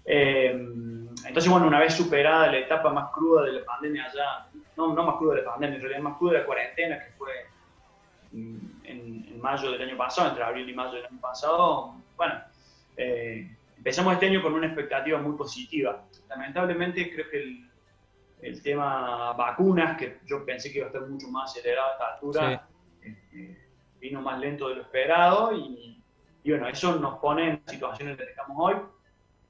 Eh, 0.06 0.52
entonces, 0.52 1.52
bueno, 1.52 1.67
una 1.67 1.80
vez 1.80 1.93
superada 1.93 2.47
la 2.47 2.58
etapa 2.60 2.89
más 2.91 3.12
cruda 3.12 3.43
de 3.43 3.52
la 3.52 3.65
pandemia 3.65 4.06
allá, 4.06 4.47
no, 4.78 4.93
no 4.93 5.04
más 5.04 5.17
cruda 5.17 5.36
de 5.36 5.41
la 5.41 5.52
pandemia, 5.52 5.76
en 5.76 5.82
realidad 5.82 6.02
más 6.02 6.17
cruda 6.17 6.34
de 6.34 6.39
la 6.39 6.45
cuarentena, 6.45 6.97
que 6.97 7.12
fue 7.17 7.32
en, 8.32 8.80
en, 8.86 9.41
mayo 9.41 9.69
del 9.71 9.82
año 9.82 9.97
pasado, 9.97 10.30
entre 10.30 10.43
abril 10.43 10.69
y 10.69 10.73
mayo 10.73 10.93
del 10.93 11.06
año 11.06 11.19
pasado, 11.19 11.95
bueno, 12.15 12.36
eh, 12.97 13.56
empezamos 13.77 14.13
este 14.13 14.27
año 14.27 14.41
con 14.41 14.53
una 14.53 14.67
expectativa 14.67 15.19
muy 15.19 15.36
positiva. 15.36 16.03
Lamentablemente 16.29 17.12
creo 17.13 17.29
que 17.29 17.43
el, 17.43 17.69
el, 18.41 18.62
tema 18.62 19.34
vacunas, 19.34 19.97
que 19.97 20.19
yo 20.25 20.45
pensé 20.45 20.71
que 20.71 20.79
iba 20.79 20.88
a 20.88 20.89
estar 20.89 21.08
mucho 21.08 21.27
más 21.29 21.51
acelerado 21.51 21.89
a 21.89 21.91
esta 21.93 22.13
altura, 22.13 22.67
eh, 23.01 23.58
vino 23.99 24.21
más 24.21 24.39
lento 24.39 24.69
de 24.69 24.75
lo 24.75 24.82
esperado 24.82 25.51
y, 25.53 26.01
bueno, 26.45 26.67
eso 26.67 26.95
nos 26.97 27.19
pone 27.19 27.49
en 27.49 27.62
la 27.65 27.73
situación 27.73 28.10
en 28.10 28.17
la 28.17 28.23
que 28.23 28.32
estamos 28.32 28.58
hoy. 28.60 28.75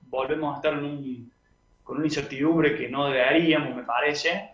Volvemos 0.02 0.54
a 0.54 0.58
estar 0.58 0.80
con 1.84 1.98
una 1.98 2.06
incertidumbre 2.06 2.76
que 2.76 2.88
no 2.88 3.06
deberíamos, 3.08 3.76
me 3.76 3.84
parece. 3.84 4.52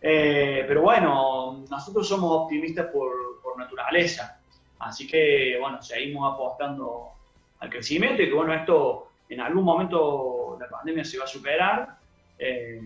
Eh, 0.00 0.64
pero 0.66 0.82
bueno, 0.82 1.64
nosotros 1.68 2.08
somos 2.08 2.30
optimistas 2.42 2.86
por, 2.86 3.40
por, 3.42 3.58
naturaleza. 3.58 4.40
Así 4.78 5.06
que, 5.06 5.58
bueno, 5.60 5.82
seguimos 5.82 6.32
apostando 6.32 7.17
al 7.60 7.70
crecimiento 7.70 8.22
y 8.22 8.28
que, 8.28 8.34
bueno, 8.34 8.54
esto 8.54 9.08
en 9.28 9.40
algún 9.40 9.64
momento 9.64 10.56
la 10.60 10.68
pandemia 10.68 11.04
se 11.04 11.18
va 11.18 11.24
a 11.24 11.28
superar. 11.28 11.98
Eh, 12.38 12.80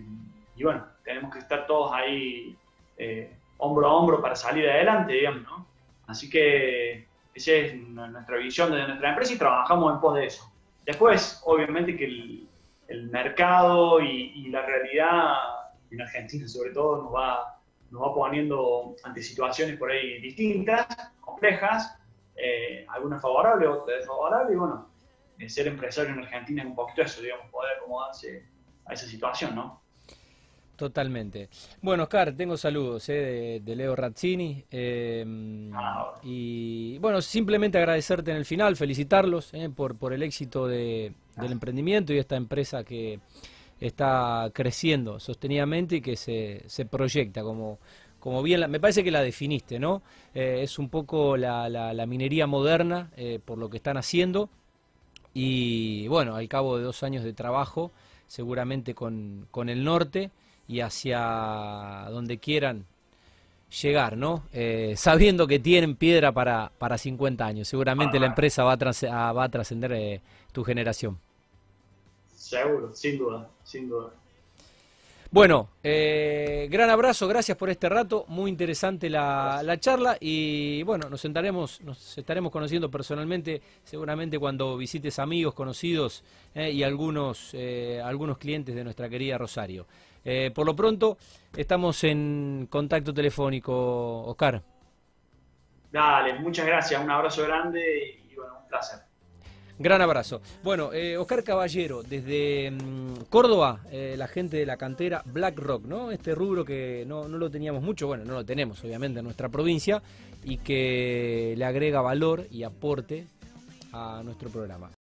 y 0.56 0.62
bueno, 0.64 0.86
tenemos 1.04 1.32
que 1.32 1.40
estar 1.40 1.66
todos 1.66 1.92
ahí 1.92 2.56
eh, 2.96 3.32
hombro 3.58 3.86
a 3.86 3.94
hombro 3.94 4.20
para 4.20 4.34
salir 4.34 4.68
adelante, 4.68 5.14
digamos, 5.14 5.42
¿no? 5.42 5.66
Así 6.06 6.28
que 6.28 7.06
esa 7.34 7.52
es 7.52 7.74
nuestra 7.74 8.36
visión 8.36 8.72
de 8.72 8.86
nuestra 8.86 9.10
empresa 9.10 9.32
y 9.32 9.38
trabajamos 9.38 9.94
en 9.94 10.00
pos 10.00 10.14
de 10.16 10.26
eso. 10.26 10.52
Después, 10.84 11.40
obviamente 11.44 11.96
que 11.96 12.04
el, 12.04 12.48
mercado 13.10 14.00
y, 14.00 14.48
la 14.48 14.66
realidad 14.66 15.34
en 15.90 16.02
Argentina 16.02 16.46
sobre 16.46 16.72
todo 16.72 17.02
nos 17.02 17.14
va, 17.14 17.58
nos 17.90 18.02
va 18.02 18.14
poniendo 18.14 18.94
ante 19.02 19.22
situaciones 19.22 19.78
por 19.78 19.90
ahí 19.90 20.20
distintas, 20.20 20.86
complejas, 21.20 21.98
eh, 22.36 22.86
algunas 22.88 23.20
favorables, 23.20 23.68
otras 23.68 23.98
desfavorables, 23.98 24.54
y 24.54 24.58
bueno, 24.58 24.88
ser 25.48 25.66
empresario 25.68 26.12
en 26.12 26.20
Argentina 26.20 26.62
es 26.62 26.68
un 26.68 26.74
poquito 26.74 27.02
eso, 27.02 27.20
digamos, 27.20 27.50
poder 27.50 27.76
acomodarse 27.76 28.46
a 28.86 28.94
esa 28.94 29.06
situación, 29.06 29.54
¿no? 29.54 29.82
Totalmente. 30.76 31.48
Bueno, 31.80 32.04
Oscar, 32.04 32.32
tengo 32.32 32.56
saludos 32.56 33.08
eh, 33.08 33.60
de, 33.62 33.76
Leo 33.76 33.94
Razzini. 33.94 34.64
Eh, 34.70 35.70
ah, 35.74 36.14
y 36.24 36.98
bueno, 36.98 37.20
simplemente 37.22 37.78
agradecerte 37.78 38.30
en 38.32 38.38
el 38.38 38.44
final, 38.44 38.74
felicitarlos 38.74 39.54
eh, 39.54 39.70
por, 39.70 39.96
por 39.96 40.12
el 40.12 40.24
éxito 40.24 40.66
de, 40.66 41.12
del 41.36 41.52
emprendimiento 41.52 42.12
y 42.12 42.18
esta 42.18 42.36
empresa 42.36 42.82
que 42.82 43.20
está 43.78 44.50
creciendo 44.52 45.20
sostenidamente 45.20 45.96
y 45.96 46.00
que 46.00 46.16
se, 46.16 46.62
se 46.66 46.84
proyecta 46.84 47.42
como, 47.42 47.78
como 48.22 48.42
bien, 48.42 48.70
me 48.70 48.78
parece 48.78 49.02
que 49.02 49.10
la 49.10 49.20
definiste, 49.20 49.78
¿no? 49.78 50.02
es 50.32 50.78
un 50.78 50.88
poco 50.88 51.36
la, 51.36 51.68
la, 51.68 52.06
minería 52.06 52.46
moderna 52.46 53.10
por 53.44 53.58
lo 53.58 53.68
que 53.68 53.76
están 53.76 53.96
haciendo 53.96 54.48
y 55.34 56.06
bueno, 56.08 56.36
al 56.36 56.48
cabo 56.48 56.78
de 56.78 56.84
dos 56.84 57.02
años 57.02 57.24
de 57.24 57.32
trabajo, 57.32 57.90
seguramente 58.26 58.94
con, 58.94 59.46
con 59.50 59.68
el 59.68 59.84
norte, 59.84 60.30
y 60.68 60.80
hacia 60.80 62.06
donde 62.10 62.38
quieran 62.38 62.86
llegar, 63.82 64.16
¿no? 64.16 64.44
Eh, 64.52 64.94
sabiendo 64.96 65.46
que 65.46 65.58
tienen 65.58 65.96
piedra 65.96 66.32
para, 66.32 66.72
para 66.78 66.98
50 66.98 67.44
años. 67.44 67.68
Seguramente 67.68 68.20
la 68.20 68.26
empresa 68.26 68.64
va 68.64 68.72
a, 68.74 69.32
va 69.32 69.44
a 69.44 69.48
trascender 69.48 69.92
eh, 69.92 70.20
tu 70.52 70.62
generación. 70.62 71.18
Seguro, 72.34 72.94
sin 72.94 73.18
duda, 73.18 73.48
sin 73.64 73.88
duda. 73.88 74.10
Bueno, 75.32 75.70
eh, 75.82 76.68
gran 76.70 76.90
abrazo, 76.90 77.26
gracias 77.26 77.56
por 77.56 77.70
este 77.70 77.88
rato, 77.88 78.26
muy 78.28 78.50
interesante 78.50 79.08
la, 79.08 79.62
la, 79.64 79.80
charla 79.80 80.16
y 80.20 80.82
bueno, 80.82 81.08
nos 81.08 81.22
sentaremos, 81.22 81.80
nos 81.80 82.18
estaremos 82.18 82.52
conociendo 82.52 82.90
personalmente, 82.90 83.62
seguramente 83.82 84.38
cuando 84.38 84.76
visites 84.76 85.18
amigos, 85.18 85.54
conocidos 85.54 86.22
y 86.54 86.82
algunos, 86.82 87.56
algunos 88.04 88.36
clientes 88.36 88.74
de 88.74 88.84
nuestra 88.84 89.08
querida 89.08 89.38
Rosario. 89.38 89.86
Eh, 90.24 90.50
por 90.54 90.66
lo 90.66 90.76
pronto, 90.76 91.18
estamos 91.56 92.04
en 92.04 92.68
contacto 92.70 93.12
telefónico, 93.12 94.24
Oscar. 94.24 94.62
Dale, 95.90 96.38
muchas 96.38 96.66
gracias, 96.66 97.02
un 97.02 97.10
abrazo 97.10 97.42
grande 97.42 98.20
y 98.30 98.34
bueno, 98.34 98.60
un 98.62 98.68
placer. 98.68 99.00
Gran 99.82 100.00
abrazo. 100.00 100.40
Bueno, 100.62 100.92
eh, 100.92 101.16
Oscar 101.16 101.42
Caballero, 101.42 102.04
desde 102.04 102.70
mm, 102.70 103.24
Córdoba, 103.28 103.80
eh, 103.90 104.14
la 104.16 104.28
gente 104.28 104.56
de 104.56 104.64
la 104.64 104.76
cantera 104.76 105.24
Black 105.26 105.58
Rock, 105.58 105.86
¿no? 105.86 106.12
Este 106.12 106.36
rubro 106.36 106.64
que 106.64 107.04
no, 107.04 107.26
no, 107.26 107.36
lo 107.36 107.50
teníamos 107.50 107.82
mucho, 107.82 108.06
bueno, 108.06 108.24
no 108.24 108.34
lo 108.34 108.44
tenemos 108.44 108.82
obviamente 108.84 109.18
en 109.18 109.24
nuestra 109.24 109.48
provincia 109.48 110.00
y 110.44 110.58
que 110.58 111.54
le 111.56 111.64
agrega 111.64 112.00
valor 112.00 112.46
y 112.48 112.62
aporte 112.62 113.26
a 113.92 114.22
nuestro 114.22 114.50
programa. 114.50 114.92